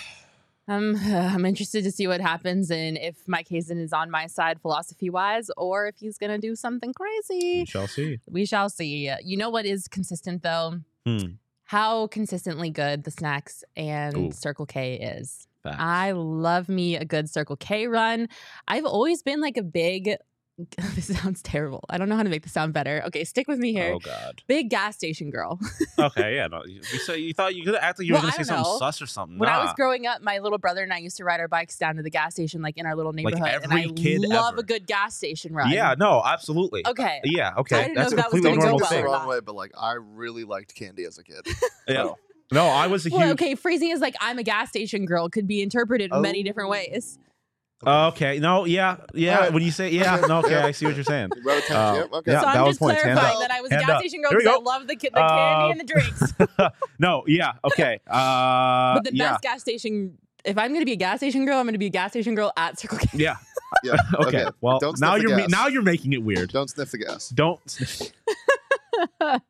[0.67, 4.61] I'm I'm interested to see what happens and if Mike Hazen is on my side
[4.61, 7.61] philosophy wise or if he's gonna do something crazy.
[7.61, 8.19] we shall see.
[8.29, 9.13] We shall see.
[9.25, 10.81] You know what is consistent though?
[11.07, 11.27] Hmm.
[11.69, 14.33] How consistently good the snacks and Ooh.
[14.33, 15.47] Circle K is.
[15.62, 15.77] Facts.
[15.79, 18.29] I love me a good Circle K run.
[18.66, 20.16] I've always been like a big
[20.95, 21.85] this sounds terrible.
[21.89, 23.03] I don't know how to make this sound better.
[23.07, 23.93] Okay, stick with me here.
[23.95, 24.43] Oh God.
[24.49, 25.59] Big gas station girl.
[26.01, 26.47] Okay, yeah.
[26.47, 28.49] No, you, you, say, you thought you could act like you Well, were gonna say
[28.55, 28.79] don't something know.
[28.79, 29.37] sus or something.
[29.37, 31.77] When I was growing up, my little brother and I used to ride our bikes
[31.77, 33.49] down to the gas station, like in our little neighborhood.
[33.49, 34.61] every and I kid love ever.
[34.61, 35.73] a good gas station ride.
[35.73, 35.97] Yeah.
[35.99, 36.23] No.
[36.25, 36.85] Absolutely.
[36.85, 37.21] Uh, okay.
[37.25, 37.53] Yeah.
[37.59, 37.75] Okay.
[37.77, 37.83] I Okay.
[37.89, 39.05] didn't know That's if a that was completely gonna go normal well the thing.
[39.05, 41.49] or wrong way, but like I really liked candy as a kid.
[41.89, 42.11] Yeah.
[42.53, 43.19] No, I was a huge.
[43.19, 46.41] Well, okay, phrasing is like I'm a gas station girl could be interpreted in many
[46.41, 46.45] Oh.
[46.45, 47.19] different ways.
[47.87, 48.39] Okay.
[48.41, 48.64] No.
[48.64, 48.97] Yeah.
[49.14, 49.35] Yeah.
[49.37, 49.53] All right.
[49.53, 50.16] When you say yeah.
[50.16, 50.26] Okay.
[50.26, 50.39] No.
[50.41, 50.57] Okay.
[50.57, 51.31] I see what you're saying.
[51.45, 51.61] you Uh,
[51.95, 52.33] yep, okay.
[52.33, 53.03] so that I'm was just points.
[53.03, 53.41] Clarifying up.
[53.41, 54.01] that I was a Hand gas up.
[54.01, 56.72] station girl There we because I love the, ki- the candy Um, and the drinks.
[56.99, 57.24] no.
[57.26, 57.53] Yeah.
[57.64, 58.01] Okay.
[58.09, 58.95] Uh.
[58.95, 59.31] but the yeah.
[59.33, 61.79] best gas station, if I'm going to be a gas station girl, I'm going to
[61.79, 63.09] be a gas station girl at Circle K.
[63.14, 63.37] Yeah.
[63.85, 63.95] Yeah.
[64.14, 64.47] Okay.
[64.61, 66.51] Well, Don't now you're ma- now you're making it weird.
[66.51, 67.29] Don't sniff the gas.
[67.29, 67.61] Don't.
[69.20, 69.41] um,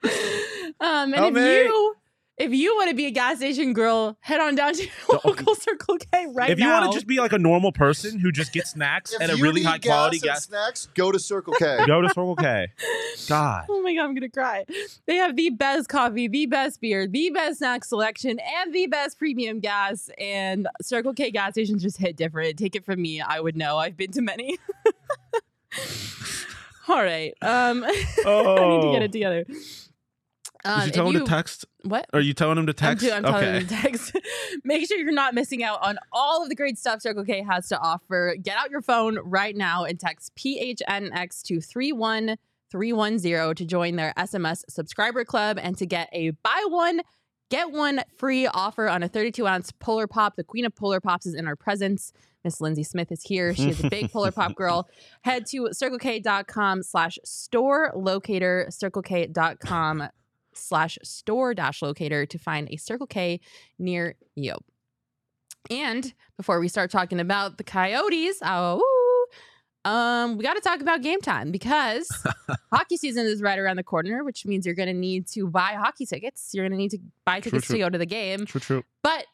[0.81, 1.63] and Help if me.
[1.63, 1.97] you
[2.39, 4.93] if you want to be a gas station girl, head on down to your
[5.25, 6.81] local Circle K right if you now.
[6.81, 9.37] want to just be like a normal person who just gets snacks If at a
[9.37, 11.79] you really need high quality gas and gas, snacks, go to Circle K.
[11.87, 12.69] go to Circle K.
[13.29, 13.65] God.
[13.69, 14.65] Oh my god, I'm gonna cry.
[15.07, 19.19] They have the best coffee, the best beer, the best snack selection, and the best
[19.19, 20.11] premium gas.
[20.19, 22.59] And Circle K gas stations just hit different.
[22.59, 23.79] Take it from me, I would know.
[23.79, 24.59] I've been to many.
[26.89, 27.35] All right.
[27.43, 29.45] Um I need to get it together.
[30.69, 31.65] Um, Did you tell him you- to text?
[31.85, 32.07] What?
[32.13, 33.05] Are you telling him to text?
[33.05, 34.17] I'm, do- I'm telling him to text.
[34.65, 37.69] Make sure you're not missing out on all of the great stuff Circle K has
[37.69, 38.35] to offer.
[38.43, 44.65] Get out your phone right now and text PHNX to 31310 to join their SMS
[44.69, 47.01] subscriber club and to get a buy one,
[47.51, 50.37] get one free offer on a 32 ounce Polar Pop.
[50.37, 52.13] The queen of Polar Pops is in our presence.
[52.45, 53.55] Miss Lindsay Smith is here.
[53.55, 54.89] She is a big Polar Pop girl.
[55.23, 60.09] Head to circlek.com slash store locator, circlek.com
[60.59, 63.41] slash store dash locator to find a Circle K
[63.79, 64.55] near you.
[65.71, 69.27] And before we start talking about the Coyotes, oh,
[69.85, 72.09] um, we got to talk about game time because
[72.73, 75.75] hockey season is right around the corner, which means you're going to need to buy
[75.75, 76.51] hockey tickets.
[76.53, 77.77] You're going to need to buy True, tickets true.
[77.77, 78.47] to go to the game.
[78.47, 78.85] True, true.
[79.03, 79.27] But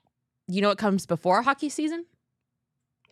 [0.47, 2.05] you know what comes before hockey season?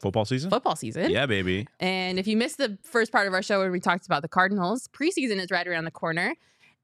[0.01, 0.51] Football season.
[0.51, 1.11] Football season.
[1.11, 1.69] Yeah, baby.
[1.79, 4.29] And if you missed the first part of our show where we talked about the
[4.29, 6.35] Cardinals, preseason is right around the corner.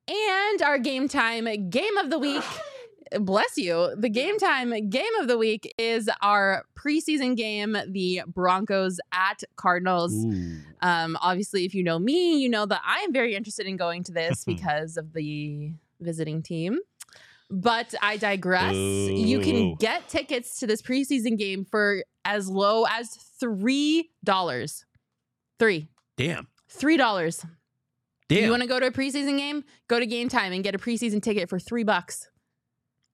[0.09, 2.43] And our game time game of the week,
[3.21, 8.99] bless you, the game time game of the week is our preseason game, the Broncos
[9.13, 10.15] at Cardinals.
[10.15, 10.57] Ooh.
[10.81, 14.03] Um, obviously, if you know me, you know that I am very interested in going
[14.05, 16.79] to this because of the visiting team.
[17.51, 18.75] But I digress.
[18.75, 23.09] You can get tickets to this preseason game for as low as
[23.41, 24.85] three dollars.
[25.59, 25.89] Three.
[26.19, 26.49] Damn.
[26.69, 27.45] Three dollars.
[28.29, 28.45] Damn.
[28.45, 29.65] You want to go to a preseason game?
[29.89, 32.29] Go to Game Time and get a preseason ticket for three bucks.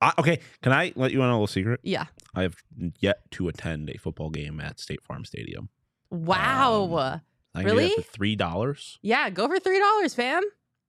[0.00, 1.80] I, okay, can I let you in on a little secret?
[1.82, 2.06] Yeah.
[2.34, 2.56] I have
[2.98, 5.68] yet to attend a football game at State Farm Stadium.
[6.10, 6.96] Wow.
[6.98, 7.20] Um,
[7.54, 7.94] I can do that Really?
[7.94, 8.98] for three dollars.
[9.02, 10.42] yeah, go for three dollars, fam.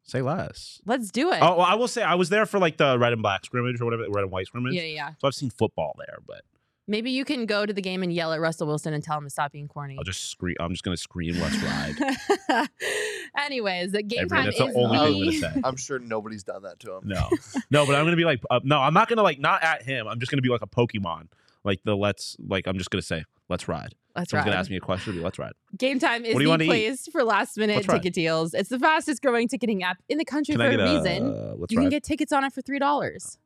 [0.04, 0.82] Say less.
[0.86, 1.40] Let's do it.
[1.42, 3.80] Oh, well, I will say I was there for like the red and black scrimmage
[3.82, 4.74] or whatever, red and white scrimmage.
[4.74, 5.10] yeah, yeah.
[5.20, 6.42] So I've seen football there, but
[6.88, 9.24] Maybe you can go to the game and yell at Russell Wilson and tell him
[9.24, 9.96] to stop being corny.
[9.98, 10.56] I'll just scream.
[10.60, 11.36] I'm just gonna scream.
[11.40, 12.68] Let's ride.
[13.38, 15.62] Anyways, the game Every- time that's is the only thing I'm gonna say.
[15.66, 17.02] I'm sure nobody's done that to him.
[17.06, 17.30] No,
[17.72, 20.08] no, but I'm gonna be like, uh, no, I'm not gonna like not at him.
[20.08, 21.28] I'm just gonna be like a Pokemon,
[21.64, 23.96] like the let's, like I'm just gonna say, let's ride.
[24.16, 24.52] Let's Someone's ride.
[24.52, 25.22] gonna ask me a question.
[25.22, 25.54] Let's ride.
[25.78, 27.00] Game time is What do you the wanna eat?
[27.12, 27.98] for last minute Let's ride.
[27.98, 28.54] ticket deals.
[28.54, 30.98] It's the fastest growing ticketing app in the country Can for I get a a
[30.98, 31.24] reason.
[31.34, 33.38] uh, let's you can get tickets on it for three dollars.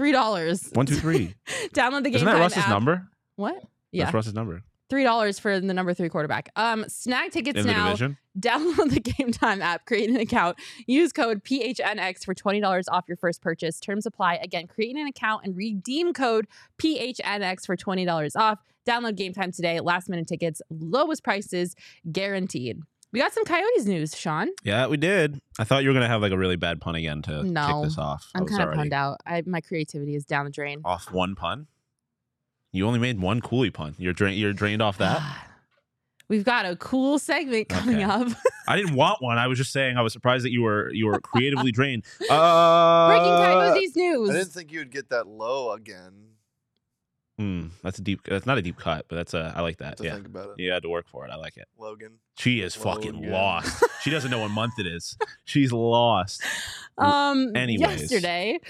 [0.00, 0.70] Three dollars.
[0.72, 1.34] One, two, three.
[1.74, 2.70] Download the game Isn't that Russ's app.
[2.70, 3.06] number?
[3.36, 3.62] What?
[3.92, 6.50] Yeah, That's Russ's number three dollars for the number three quarterback.
[6.56, 7.94] Um, snag tickets in now.
[8.40, 13.18] Download the Game Time app, create an account, use code PHNX for $20 off your
[13.18, 13.78] first purchase.
[13.78, 14.36] Terms apply.
[14.36, 16.46] Again, create an account and redeem code
[16.80, 18.60] PHNX for $20 off.
[18.88, 19.80] Download Game Time today.
[19.80, 21.74] Last minute tickets, lowest prices
[22.10, 22.80] guaranteed.
[23.12, 24.48] We got some Coyotes news, Sean.
[24.62, 25.40] Yeah, we did.
[25.58, 27.66] I thought you were gonna have like a really bad pun again to No.
[27.66, 28.30] kick this off.
[28.34, 29.18] I I'm kind of already punned out.
[29.26, 30.80] I, my creativity is down the drain.
[30.84, 31.66] Off one pun.
[32.72, 33.96] You only made one Cooley pun.
[33.98, 34.38] You're drained.
[34.38, 35.20] You're drained off that.
[36.28, 38.04] We've got a cool segment coming Okay.
[38.04, 38.28] up.
[38.68, 39.36] I didn't want one.
[39.38, 42.04] I was just saying I was surprised that you were you were creatively drained.
[42.30, 44.30] Uh, Breaking Coyotes news.
[44.30, 46.12] I didn't think you would get that low again.
[47.40, 48.20] Hmm, that's a deep.
[48.28, 49.52] That's not a deep cut, but that's a.
[49.56, 49.96] I like that.
[49.96, 51.30] To Yeah, think about it, you had to work for it.
[51.30, 51.66] I like it.
[51.78, 52.18] Logan.
[52.36, 53.82] She is fucking lost.
[54.02, 55.16] She doesn't know what month it is.
[55.44, 56.42] She's lost.
[56.96, 57.80] Um, Anyways.
[58.00, 58.60] yesterday,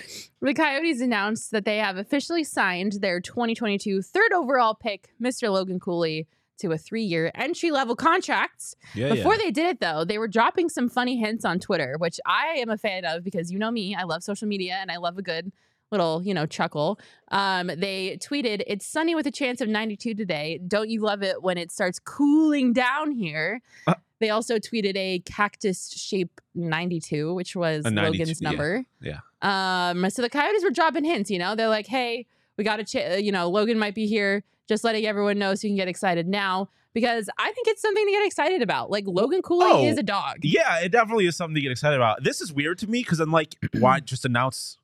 [0.41, 5.53] the Coyotes announced that they have officially signed their 2022 third overall pick, Mr.
[5.53, 6.27] Logan Cooley,
[6.59, 8.75] to a three-year entry-level contract.
[8.95, 9.39] Yeah, Before yeah.
[9.45, 12.71] they did it, though, they were dropping some funny hints on Twitter, which I am
[12.71, 15.23] a fan of because you know me, I love social media and I love a
[15.23, 15.53] good
[15.91, 16.99] little, you know, chuckle.
[17.29, 20.61] Um, they tweeted, "It's sunny with a chance of 92 today.
[20.67, 23.95] Don't you love it when it starts cooling down here?" Uh.
[24.21, 28.85] they also tweeted a cactus shape 92, which was 92, Logan's number.
[29.01, 29.21] yeah.
[29.43, 31.31] Um, so the Coyotes were dropping hints.
[31.31, 32.27] You know, they're like, "Hey,
[32.57, 35.55] we got a, ch- uh, you know, Logan might be here." Just letting everyone know
[35.57, 38.89] so you can get excited now because I think it's something to get excited about.
[38.89, 40.37] Like Logan Cooley Oh, is a dog.
[40.43, 42.23] Yeah, it definitely is something to get excited about.
[42.23, 44.79] This is weird to me because I'm like, why just announce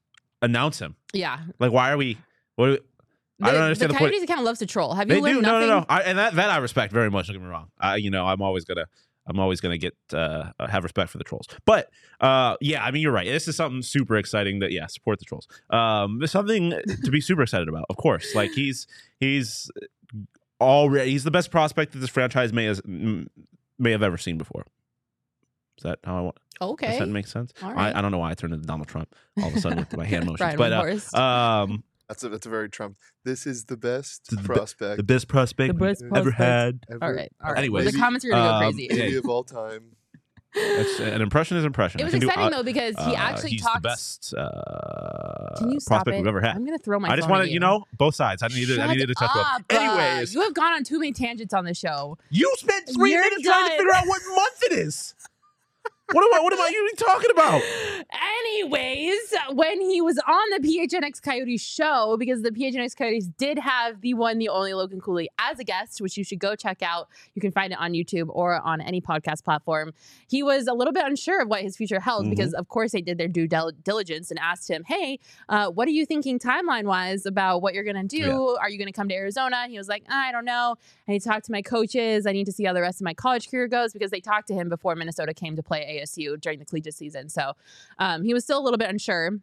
[0.46, 0.96] announce him?
[1.12, 1.38] Yeah.
[1.58, 2.16] Like, why are we?
[2.56, 2.68] What?
[2.70, 2.78] are-
[3.38, 4.12] we I don't understand The the point.
[4.12, 4.94] Coyotes account loves to troll.
[4.94, 5.42] Have you They learned do.
[5.42, 5.68] No, nothing?
[5.68, 5.86] no, no.
[5.90, 7.26] I, and that that I respect very much.
[7.26, 7.70] Don't get me wrong.
[7.78, 8.86] I, you know, I'm always gonna.
[9.28, 11.90] I'm always gonna get uh, have respect for the trolls, but
[12.20, 13.26] uh, yeah, I mean you're right.
[13.26, 15.48] This is something super exciting that yeah, support the trolls.
[15.68, 16.70] Um, there's something
[17.04, 18.34] to be super excited about, of course.
[18.36, 18.86] Like he's
[19.20, 19.68] he's
[20.60, 24.64] already he's the best prospect that this franchise may has may have ever seen before.
[25.78, 26.36] Is that how I want?
[26.60, 26.86] Okay.
[26.88, 27.52] Does that make sense?
[27.62, 27.94] All right.
[27.94, 29.96] I, I don't know why I turned into Donald Trump all of a sudden with
[29.96, 32.96] my hand motions, Brian but uh, um, That's a that's a very Trump.
[33.24, 36.36] This is the best The be- prospect the best prospect The best ever prospect.
[36.38, 36.80] had.
[36.90, 37.04] ever.
[37.04, 37.30] all right.
[37.44, 37.58] All right.
[37.58, 38.88] Anyways, the comments are going to um, go crazy.
[38.90, 38.96] yeah.
[39.04, 39.92] maybe of all time.
[40.54, 42.00] That's, an impression is impression.
[42.00, 43.82] It was can do- exciting uh, though because he uh, actually he's talked.
[43.82, 46.20] the best uh, Can you stop prospect it?
[46.20, 46.56] we've ever had.
[46.56, 47.08] I'm going to throw my.
[47.10, 48.42] I just phone want you know, both sides.
[48.42, 49.78] I needed, I Shut needed to touch up, both.
[49.78, 52.16] uh, Anyways, you have gone on too many tangents on this show.
[52.30, 55.14] you spent 3 You're minutes trying to figure out what month it is.
[56.12, 56.42] What am I?
[56.42, 57.62] What am I even talking about?
[58.46, 64.00] Anyways, when he was on the PHNX Coyotes show, because the PHNX Coyotes did have
[64.00, 67.08] the one, the only Logan Cooley as a guest, which you should go check out.
[67.34, 69.92] You can find it on YouTube or on any podcast platform.
[70.28, 72.30] He was a little bit unsure of what his future held Mhm.
[72.30, 75.88] because, of course, they did their due dil- diligence and asked him, "Hey, uh, what
[75.88, 78.18] are you thinking timeline wise about what you're gonna do?
[78.18, 78.60] Yeah.
[78.60, 80.76] Are you gonna come to Arizona?" And he was like, "I don't know.
[81.08, 82.26] I need to talk to my coaches.
[82.26, 84.48] I need to see how the rest of my college career goes because they talked
[84.48, 87.28] to him before Minnesota came to play ASU during the collegiate season.
[87.28, 87.52] So
[87.98, 89.38] um, he was still a little bit unsure.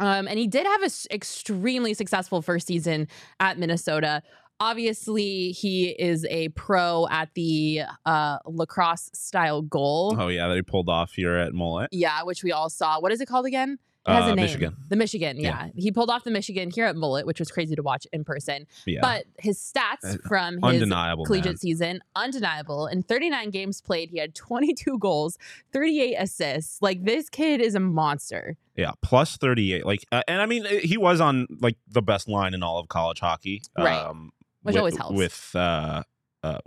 [0.00, 3.08] Um, and he did have an extremely successful first season
[3.40, 4.22] at Minnesota.
[4.60, 10.16] Obviously, he is a pro at the uh, lacrosse style goal.
[10.18, 11.88] Oh yeah, that he pulled off here at Mullett.
[11.92, 13.00] Yeah, which we all saw.
[13.00, 13.78] What is it called again?
[14.08, 14.44] It has Uh, a name.
[14.46, 14.76] Michigan.
[14.88, 15.66] The Michigan, yeah.
[15.66, 15.70] Yeah.
[15.76, 18.66] He pulled off the Michigan here at Mullett, which was crazy to watch in person.
[18.86, 20.82] Yeah, But his stats Uh, from his
[21.26, 21.56] collegiate man.
[21.56, 22.86] season, undeniable.
[22.86, 25.36] In 39 games played, he had 22 goals,
[25.72, 26.80] 38 assists.
[26.82, 28.56] Like this kid is a monster.
[28.76, 29.84] Yeah, plus thirty eight.
[29.84, 32.78] Like, uh, and I mean, uh, he was on like the best line in all
[32.78, 33.60] of college hockey.
[33.76, 33.96] Right.
[33.96, 34.30] Um,
[34.62, 35.16] Which with, always helps.
[35.16, 36.02] With uh,
[36.44, 36.58] uh,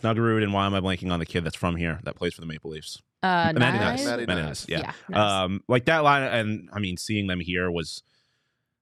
[0.00, 2.40] Snuggerud and why am I blanking on the kid that's from here that plays for
[2.40, 3.00] the Maple Leafs?
[3.22, 3.80] Uh, Matty Knies.
[3.80, 4.04] Nice.
[4.06, 4.46] Matty Matty Knies.
[4.46, 4.92] Nice, Yeah.
[5.08, 5.18] nice.
[5.44, 8.02] Um, like that line, and I mean, seeing them here was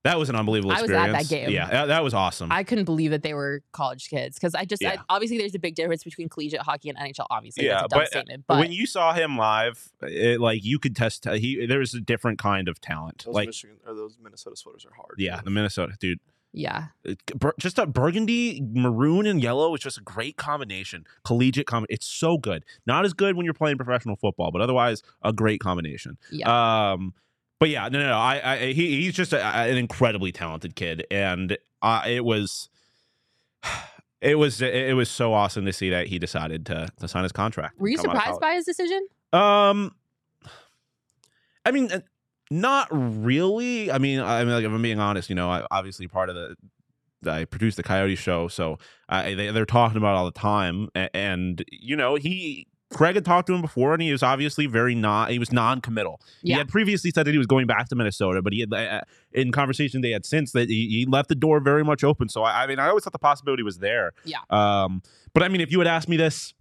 [0.04, 1.28] that was an unbelievable I was at experience.
[1.28, 1.50] that game.
[1.50, 2.52] Yeah, that, that was awesome.
[2.52, 5.58] I couldn't believe that they were college kids because I just I, obviously there's a
[5.58, 7.26] big difference between collegiate hockey and NHL.
[7.30, 8.44] Obviously, Yeah, that's a dumb but, uh, statement.
[8.46, 12.00] But when you saw him live, it, like you could test he there was a
[12.00, 13.24] different kind of talent.
[13.26, 15.16] Those like Michigan or those Minnesota sweaters are hard.
[15.18, 16.20] yeah, the Minnesota dude.
[16.52, 16.86] Yeah,
[17.58, 21.06] just a burgundy, maroon, and yellow is just a great combination.
[21.24, 22.64] Collegiate com It's so good.
[22.86, 26.16] Not as good when you're playing professional football, but otherwise a great combination.
[26.30, 27.14] yeah, Um,
[27.60, 28.16] but yeah, no, no, no.
[28.16, 32.70] I, I he, he's just a, an incredibly talented kid, and uh, it was,
[34.20, 37.32] it was, it was so awesome to see that he decided to to sign his
[37.32, 37.78] contract.
[37.78, 39.06] were you and come out of surprised by his decision?
[39.32, 39.94] Um,
[41.66, 42.00] I mean, uh,
[42.50, 43.90] not really.
[43.90, 46.34] I mean, I mean, like if I'm being honest, you know, I obviously part of
[46.34, 46.56] the.
[47.26, 48.78] I produce the Coyote Show, so
[49.08, 53.24] I, they, they're talking about all the time, and, and you know, he Craig had
[53.24, 55.30] talked to him before, and he was obviously very not.
[55.30, 56.20] He was non-committal.
[56.42, 59.00] He had previously said that he was going back to Minnesota, but he had uh,
[59.32, 62.28] in conversation they had since that he, he left the door very much open.
[62.28, 64.12] So I, I mean, I always thought the possibility was there.
[64.24, 64.38] Yeah.
[64.48, 65.02] Um,
[65.34, 66.54] but I mean, if you had asked me this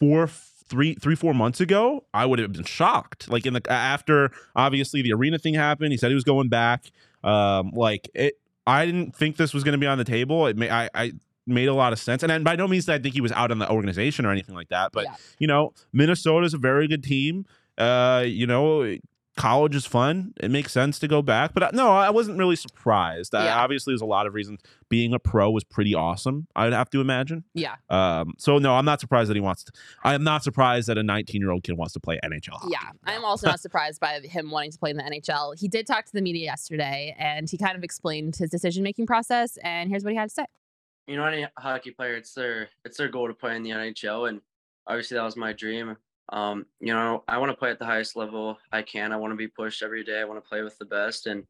[0.00, 0.28] four,
[0.68, 3.28] three, three, four months ago, I would have been shocked.
[3.30, 6.90] Like in the after obviously the arena thing happened, he said he was going back.
[7.24, 8.34] Um, like it,
[8.66, 10.46] I didn't think this was going to be on the table.
[10.46, 11.12] It may, I, I
[11.46, 13.32] made a lot of sense, and, and by no means did I think he was
[13.32, 14.92] out on the organization or anything like that.
[14.92, 15.14] But Yeah.
[15.38, 17.46] you know, Minnesota's a very good team.
[17.78, 18.96] Uh, you know,
[19.38, 20.34] college is fun.
[20.40, 21.54] It makes sense to go back.
[21.54, 23.34] But no, I wasn't really surprised.
[23.34, 24.60] I, obviously, there's a lot of reasons.
[24.90, 26.46] Being a pro was pretty awesome.
[26.54, 27.44] I'd have to imagine.
[27.54, 29.72] Yeah, Um, so no, I'm not surprised that he wants to.
[30.04, 32.54] I am not surprised that a 19 year old kid wants to play NHL.
[32.54, 32.72] Hockey.
[32.72, 32.90] yeah.
[33.04, 35.58] I'm also not surprised by him wanting to play in the NHL.
[35.58, 39.06] He did talk to the media yesterday, and he kind of explained his decision making
[39.06, 39.56] process.
[39.62, 40.46] And here's what he had to say.
[41.06, 44.28] you know, any hockey player, it's their it's their goal to play in the NHL,
[44.28, 44.40] and
[44.86, 45.96] obviously that was my dream.
[46.30, 49.12] Um, you know, I want to play at the highest level I can.
[49.12, 50.20] I want to be pushed every day.
[50.20, 51.44] I want to play with the best, and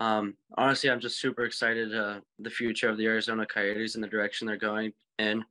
[0.00, 4.08] um, honestly, I'm just super excited uh, the future of the Arizona Coyotes and the
[4.08, 5.44] direction they're going in.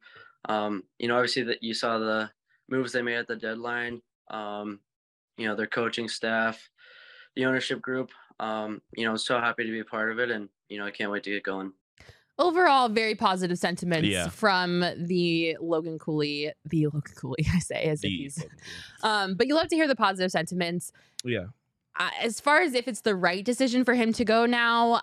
[0.48, 2.30] Um, you know, obviously that you saw the
[2.70, 4.02] moves they made at the deadline.
[4.30, 4.80] Um,
[5.38, 6.70] you know, their coaching staff,
[7.36, 8.12] the ownership group.
[8.40, 10.92] Um, you know, so happy to be a part of it, and you know, I
[10.92, 11.74] can't wait to get going.
[12.40, 14.30] Overall, very positive sentiments Yeah.
[14.30, 18.46] from the Logan Cooley, the Logan Cooley, I say, as if he's.
[19.04, 20.92] Um, but you love to hear the positive sentiments.
[21.24, 21.48] yeah.
[22.00, 25.02] uh, as far as if it's the right decision for him to go now,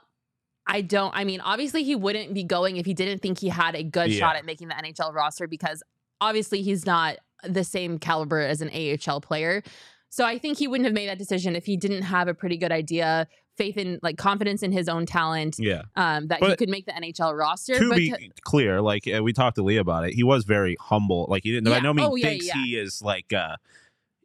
[0.66, 1.14] I don't.
[1.14, 4.10] I mean, obviously, he wouldn't be going if he didn't think he had a good
[4.10, 4.18] Yeah.
[4.18, 5.82] shot at making the NHL roster because
[6.20, 9.62] obviously he's not the same caliber as an AHL player.
[10.08, 12.56] So I think he wouldn't have made that decision if he didn't have a pretty
[12.56, 15.82] good idea, faith in, like confidence in his own talent, Yeah.
[15.96, 17.78] um, that he could make the NHL roster.
[17.78, 20.44] to but be to- clear, like uh, we talked to Lee about it, he was
[20.44, 21.26] very humble.
[21.28, 21.82] Like he didn't by Yeah.
[21.82, 22.54] no means Oh, yeah, thinks yeah.
[22.62, 23.56] he is like uh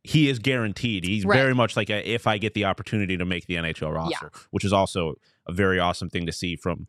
[0.03, 1.03] he is guaranteed.
[1.05, 1.38] He's Right.
[1.38, 4.65] very much like a, if I get the opportunity to make the NHL roster, which
[4.65, 5.13] is also
[5.47, 6.88] a very awesome thing to see from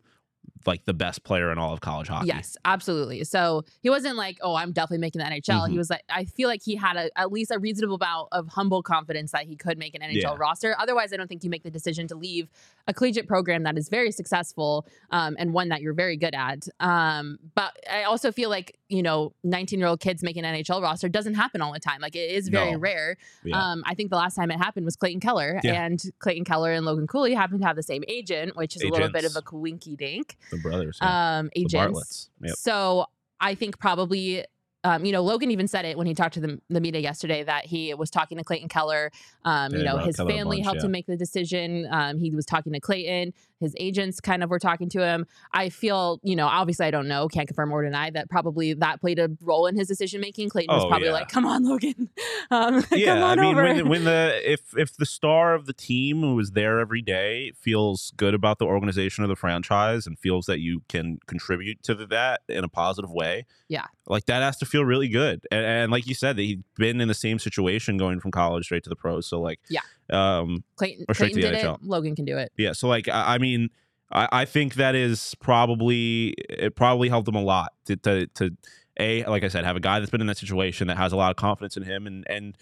[0.65, 2.27] like the best player in all of college hockey.
[2.27, 3.23] Yes, absolutely.
[3.25, 5.77] So he wasn't like, "Oh, I'm definitely making the NHL." He Mhm.
[5.77, 8.81] was like, I feel like he had a, at least a reasonable amount of humble
[8.81, 10.35] confidence that he could make an NHL Yeah.
[10.37, 10.75] roster.
[10.79, 12.49] Otherwise, I don't think you make the decision to leave
[12.87, 16.67] a collegiate program that is very successful um, and one that you're very good at.
[16.79, 20.81] Um, but I also feel like you know, 19 year old kids making an NHL
[20.81, 21.99] roster doesn't happen all the time.
[21.99, 22.77] Like it is very No.
[22.77, 23.17] rare.
[23.43, 23.57] Yeah.
[23.59, 25.83] Um, I think the last time it happened was Clayton Keller, Yeah.
[25.83, 28.87] and Clayton Keller and Logan Cooley happen to have the same agent, which is a
[28.87, 31.39] little bit of a coinky dink the brothers, yeah.
[31.39, 32.29] um, agents.
[32.41, 32.55] Yep.
[32.55, 33.05] So
[33.39, 34.45] I think probably,
[34.85, 37.41] um, you know, Logan even said it when he talked to the, the media yesterday
[37.43, 39.11] that he was talking to Clayton Keller.
[39.45, 41.87] Um, you know, his family bunch, helped him make the decision.
[41.89, 43.33] Um, he was talking to Clayton.
[43.63, 45.25] His agents kind of were talking to him.
[45.53, 49.01] I feel, you know, obviously I don't know, can't confirm or deny that probably that
[49.01, 50.49] played a role in his decision making.
[50.49, 51.13] Clayton was Oh, probably yeah.
[51.13, 52.09] like, "Come on, Logan,
[52.51, 55.65] um, yeah, come on I mean, over." when, when the if if the star of
[55.65, 60.05] the team who is there every day feels good about the organization of the franchise
[60.05, 63.85] and feels that you can contribute to that in a positive way, Yeah.
[64.07, 65.45] like that has to feel really good.
[65.51, 68.65] And, and like you said, that he'd been in the same situation going from college
[68.65, 69.27] straight to the pros.
[69.27, 69.81] So like, Yeah.
[70.13, 71.75] Um, Clayton, or straight Clayton to the did NHL.
[71.75, 71.83] it.
[71.83, 72.51] Logan can do it.
[72.57, 72.73] yeah.
[72.73, 73.69] So like, I, I mean,
[74.11, 76.75] I, I think that is probably it.
[76.75, 78.51] Probably helped him a lot to to to
[78.99, 81.15] a like I said, have a guy that's been in that situation that has a
[81.15, 82.55] lot of confidence in him, and and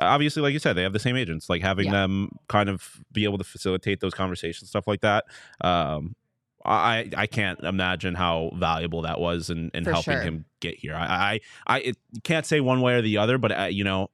[0.00, 1.48] obviously, like you said, they have the same agents.
[1.50, 1.92] Like having Yeah.
[1.92, 5.24] them kind of be able to facilitate those conversations, stuff like that.
[5.60, 6.16] Um,
[6.64, 10.22] I I can't imagine how valuable that was in, in For helping sure.
[10.22, 10.94] him get here.
[10.94, 14.08] I I I it, can't say one way or the other, but uh, you know.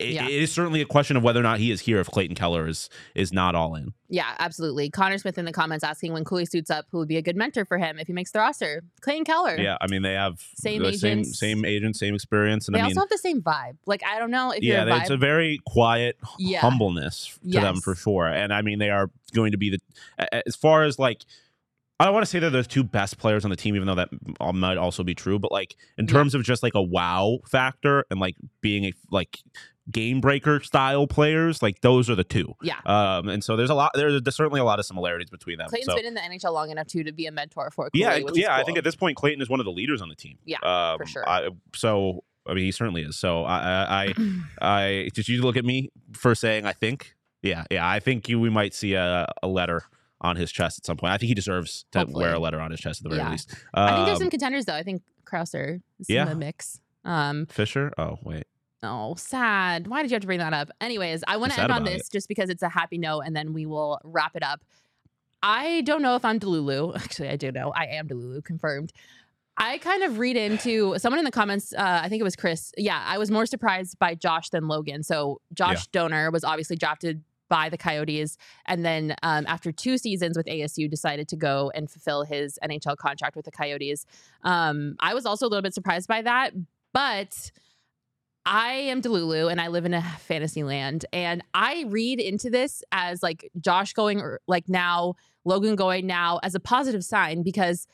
[0.00, 0.26] It, Yeah.
[0.26, 2.66] it is certainly a question of whether or not he is here if Clayton Keller
[2.66, 3.92] is is not all in.
[4.08, 4.90] Yeah, absolutely.
[4.90, 7.36] Connor Smith in the comments asking when Cooley suits up, who would be a good
[7.36, 8.82] mentor for him if he makes the roster?
[9.02, 9.56] Clayton Keller.
[9.56, 12.82] Yeah, I mean they have Same the same same agent, same experience, and They I
[12.82, 13.76] mean also have the same vibe.
[13.86, 16.60] Like I don't know if yeah, a it's a very quiet Yeah.
[16.60, 18.26] humbleness to them for sure.
[18.26, 21.22] And I mean, they are going to be the as far as like.
[22.00, 23.94] I don't want to say they're the two best players on the team, even though
[23.94, 24.08] that
[24.52, 25.38] might also be true.
[25.38, 26.12] But like in Yeah.
[26.12, 29.38] terms of just like a wow factor and like being a like
[29.90, 32.54] game breaker style players, like those are the two.
[32.62, 32.78] yeah.
[32.86, 33.92] Um, and so there's a lot.
[33.94, 35.68] There's certainly a lot of similarities between them.
[35.68, 35.96] Clayton's so.
[35.96, 38.56] been in the NHL long enough too to be a mentor for Cooley, yeah, yeah.
[38.56, 40.38] I think at this point, Clayton is one of the leaders on the team.
[40.44, 41.28] Yeah, um, for sure.
[41.28, 43.16] I, so I mean, he certainly is.
[43.16, 47.14] So I, I, I, I did you look at me for saying I think?
[47.42, 47.86] Yeah, yeah.
[47.88, 49.82] I think you, we might see a, a letter
[50.22, 51.12] on his chest at some point.
[51.12, 52.24] I think he deserves to Hopefully.
[52.24, 53.30] wear a letter on his chest at the very Yeah.
[53.32, 53.54] least.
[53.74, 54.74] I think there's Um, some contenders though.
[54.74, 56.22] I think Krauser is yeah.
[56.22, 56.80] in the mix.
[57.04, 57.92] Um, Fisher.
[57.98, 58.44] Oh wait,
[58.84, 59.86] oh, sad.
[59.86, 60.70] Why did you have to bring that up?
[60.80, 63.52] Anyways, I want to end on this just because it's a happy note, and then
[63.52, 64.62] we will wrap it up.
[65.42, 66.96] I don't know if I'm Delulu.
[67.02, 67.72] Actually, I do know.
[67.74, 68.92] I am Delulu, confirmed.
[69.56, 71.72] I kind of read into someone in the comments.
[71.72, 72.72] Uh, I think it was Chris.
[72.76, 75.02] Yeah, I was more surprised by Josh than Logan.
[75.02, 80.36] So Josh Doan was obviously drafted by the Coyotes, and then um, after two seasons
[80.36, 84.06] with ASU, decided to go and fulfill his NHL contract with the Coyotes.
[84.42, 86.54] Um, I was also a little bit surprised by that,
[86.94, 87.52] but
[88.46, 91.06] I am Delulu and I live in a fantasy land.
[91.12, 95.14] And I read into this as like Josh going er- like now,
[95.44, 97.86] Logan going now as a positive sign because,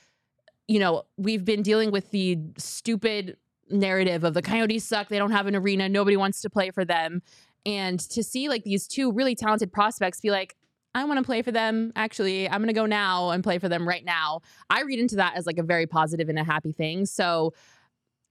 [0.66, 3.36] you know, we've been dealing with the stupid
[3.70, 5.08] narrative of the Coyotes suck.
[5.08, 5.88] They don't have an arena.
[5.88, 7.22] Nobody wants to play for them.
[7.64, 10.56] And to see like these two really talented prospects be like,
[10.94, 11.92] I want to play for them.
[11.94, 14.40] Actually, I'm going to go now and play for them right now.
[14.68, 17.06] I read into that as like a very positive and a happy thing.
[17.06, 17.52] So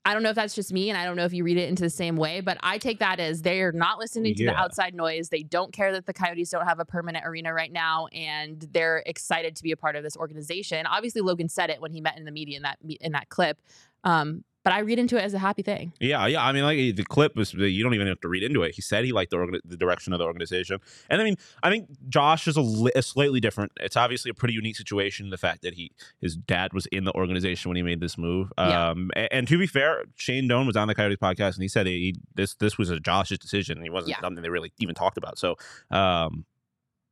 [0.09, 1.69] I don't know if that's just me and I don't know if you read it
[1.69, 4.95] into the same way, but I take that as they're not listening to the outside
[4.95, 5.29] noise.
[5.29, 9.03] They don't care that the Coyotes don't have a permanent arena right now and they're
[9.05, 10.87] excited to be a part of this organization.
[10.87, 13.61] Obviously Logan said it when he met in the media in that in that clip.
[14.03, 15.93] Um, but I read into it as a happy thing.
[15.99, 16.45] Yeah, yeah.
[16.45, 18.75] I mean, like the clip was you don't even have to read into it.
[18.75, 21.71] He said he liked the organ- the direction of the organization, and I mean, I
[21.71, 23.71] think Josh is a, li- a slightly different.
[23.81, 25.31] It's obviously a pretty unique situation.
[25.31, 25.91] The fact that he
[26.21, 28.51] his dad was in the organization when he made this move.
[28.59, 28.89] Yeah.
[28.89, 31.67] Um, a- and, to be fair, Shane Doan was on the Coyotes podcast, and he
[31.67, 33.81] said he, this this was a Josh's decision.
[33.81, 34.21] He wasn't Yeah.
[34.21, 35.39] something they really even talked about.
[35.39, 35.55] So,
[35.89, 36.45] um,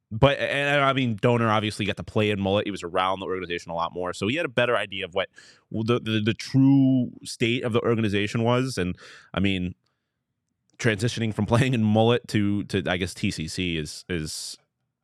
[0.10, 2.64] but and I mean, Donor obviously got to play in Mullett.
[2.66, 5.14] He was around the organization a lot more, so he had a better idea of
[5.14, 5.28] what
[5.72, 8.78] the the, the true state of the organization was.
[8.78, 8.96] And
[9.34, 9.76] I mean,
[10.78, 14.58] transitioning from playing in Mullett to to I guess TCC is is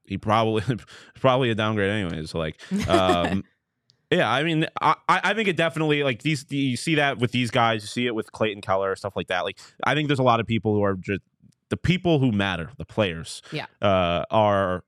[0.06, 0.64] he probably
[1.20, 2.26] probably a downgrade anyway.
[2.26, 3.44] So like, um,
[4.10, 6.46] yeah, I mean, I I think it definitely like these.
[6.50, 7.84] You see that with these guys.
[7.84, 9.44] You see it with Clayton Keller stuff like that.
[9.44, 11.22] Like I think there's a lot of people who are just
[11.68, 13.42] the people who matter, the players.
[13.52, 13.66] Yeah.
[13.82, 14.86] uh, are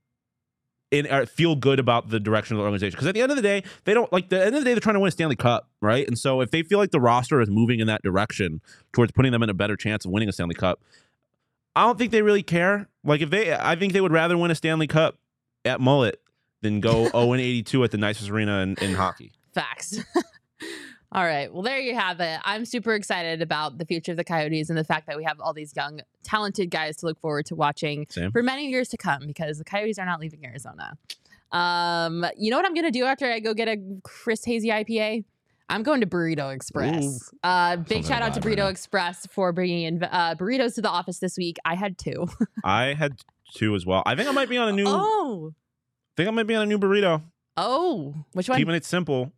[0.99, 3.35] in, are, feel good about the direction of the organization because at the end of
[3.35, 5.11] the day, they don't like the end of the day they're trying to win a
[5.11, 6.07] Stanley Cup, right?
[6.07, 8.61] And so if they feel like the roster is moving in that direction
[8.93, 10.81] towards putting them in a better chance of winning a Stanley Cup,
[11.75, 12.87] I don't think they really care.
[13.03, 15.17] Like if they, I think they would rather win a Stanley Cup
[15.65, 16.15] at Mullett
[16.61, 19.31] than go 0 and 82 at the nicest arena in, in hockey.
[19.53, 19.99] Facts.
[21.15, 21.51] all right.
[21.51, 22.41] Well, there you have it.
[22.43, 25.39] I'm super excited about the future of the Coyotes and the fact that we have
[25.39, 28.33] all these young, talented guys to look forward to watching Same.
[28.33, 30.97] for many years to come because the Coyotes are not leaving Arizona.
[31.53, 35.23] Um, you know what I'm gonna do after I go get a Chris Hazy IPA?
[35.69, 37.33] I'm going to Burrito Express.
[37.41, 38.69] Uh, big shout out to right Burrito.
[38.69, 41.57] Express for bringing in uh, burritos to the office this week.
[41.63, 42.27] I had two.
[42.65, 43.21] I had
[43.55, 44.03] two as well.
[44.05, 44.83] I think I might be on a new.
[44.85, 45.53] oh,
[46.17, 47.23] think I might be on a new burrito.
[47.55, 48.57] oh, which one?
[48.57, 49.31] Keeping it simple.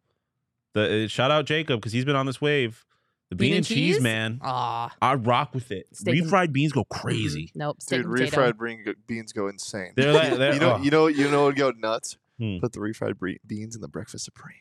[0.77, 2.85] The uh, shout out Jacob because he's been on this wave.
[3.29, 4.39] The bean, and cheese, man.
[4.41, 5.87] Ah, I rock with it.
[5.91, 7.51] Steak and- Refried beans go crazy.
[7.55, 7.81] nope.
[7.81, 8.51] Steak Dude, and potato.
[8.53, 9.91] refried beans go insane.
[9.97, 10.77] They're like, they're, you know, oh.
[10.81, 12.17] you know, you know, what would go nuts.
[12.39, 12.59] Hmm.
[12.59, 14.55] Put the refried bre- beans in the breakfast supreme.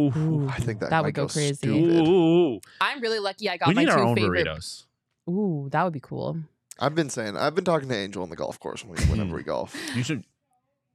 [0.00, 0.12] Ooh.
[0.18, 1.68] Ooh, I think that, that would go crazy.
[1.68, 2.60] Ooh.
[2.80, 3.48] I'm really lucky.
[3.48, 4.46] I got We my need two our own favorite.
[4.46, 4.84] burritos.
[5.30, 6.38] Ooh, that would be cool.
[6.78, 9.36] I've been saying, I've been talking to Angel on the golf course when we, whenever
[9.36, 9.74] we golf.
[9.94, 10.24] You should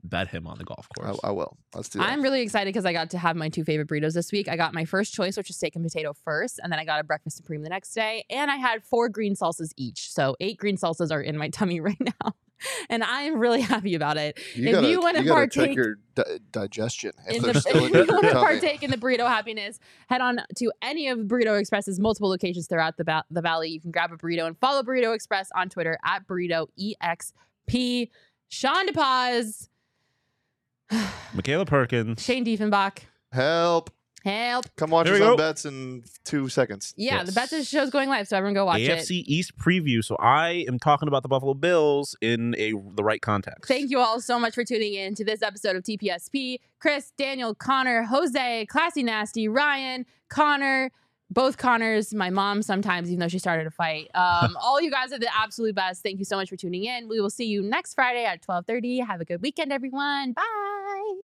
[0.04, 1.20] bet him on the golf course.
[1.24, 1.58] I will.
[1.74, 2.10] Let's do that.
[2.10, 4.48] I'm really excited because I got to have my two favorite burritos this week.
[4.48, 7.00] I got my first choice, which is steak and potato first, and then I got
[7.00, 10.12] a breakfast supreme the next day, and I had four green salsas each.
[10.12, 12.34] So eight green salsas are in my tummy right now,
[12.90, 14.40] and I'm really happy about it.
[14.56, 17.12] you if gotta, you wanna gotta check partake your di- digestion.
[17.28, 19.80] If In the, still if you want to partake in the burrito happiness,
[20.10, 23.70] head on to any of Burrito Express's multiple locations throughout the, va- the valley.
[23.70, 26.68] You can grab a burrito and follow Burrito Express on Twitter at burrito
[27.04, 28.10] exp.
[28.50, 29.68] Shawn DePaz,
[31.36, 32.24] Makayla Perkins.
[32.24, 33.00] Shane Diefenbach.
[33.32, 33.90] Help.
[34.24, 34.66] Help.
[34.76, 35.38] Come watch There us we on go.
[35.38, 36.94] bets in two seconds.
[36.98, 37.52] Yeah, the Yes.
[37.54, 38.90] Betches show's going live, so everyone go watch it.
[38.90, 40.04] AFC East preview.
[40.04, 43.68] So I am talking about the Buffalo Bills in a the right context.
[43.70, 46.58] Thank you all so much for tuning in to this episode of TPSP.
[46.80, 50.92] Chris, Daniel, Connor, Jose, Classy Nasty, Ryan, Connor,
[51.30, 54.10] both Connors, my mom sometimes, even though she started a fight.
[54.18, 56.04] Um, all you guys are the absolute best.
[56.04, 57.08] Thank you so much for tuning in.
[57.08, 59.06] We will see you next Friday at 12:30.
[59.06, 60.34] Have a good weekend, everyone.
[60.34, 61.27] Bye.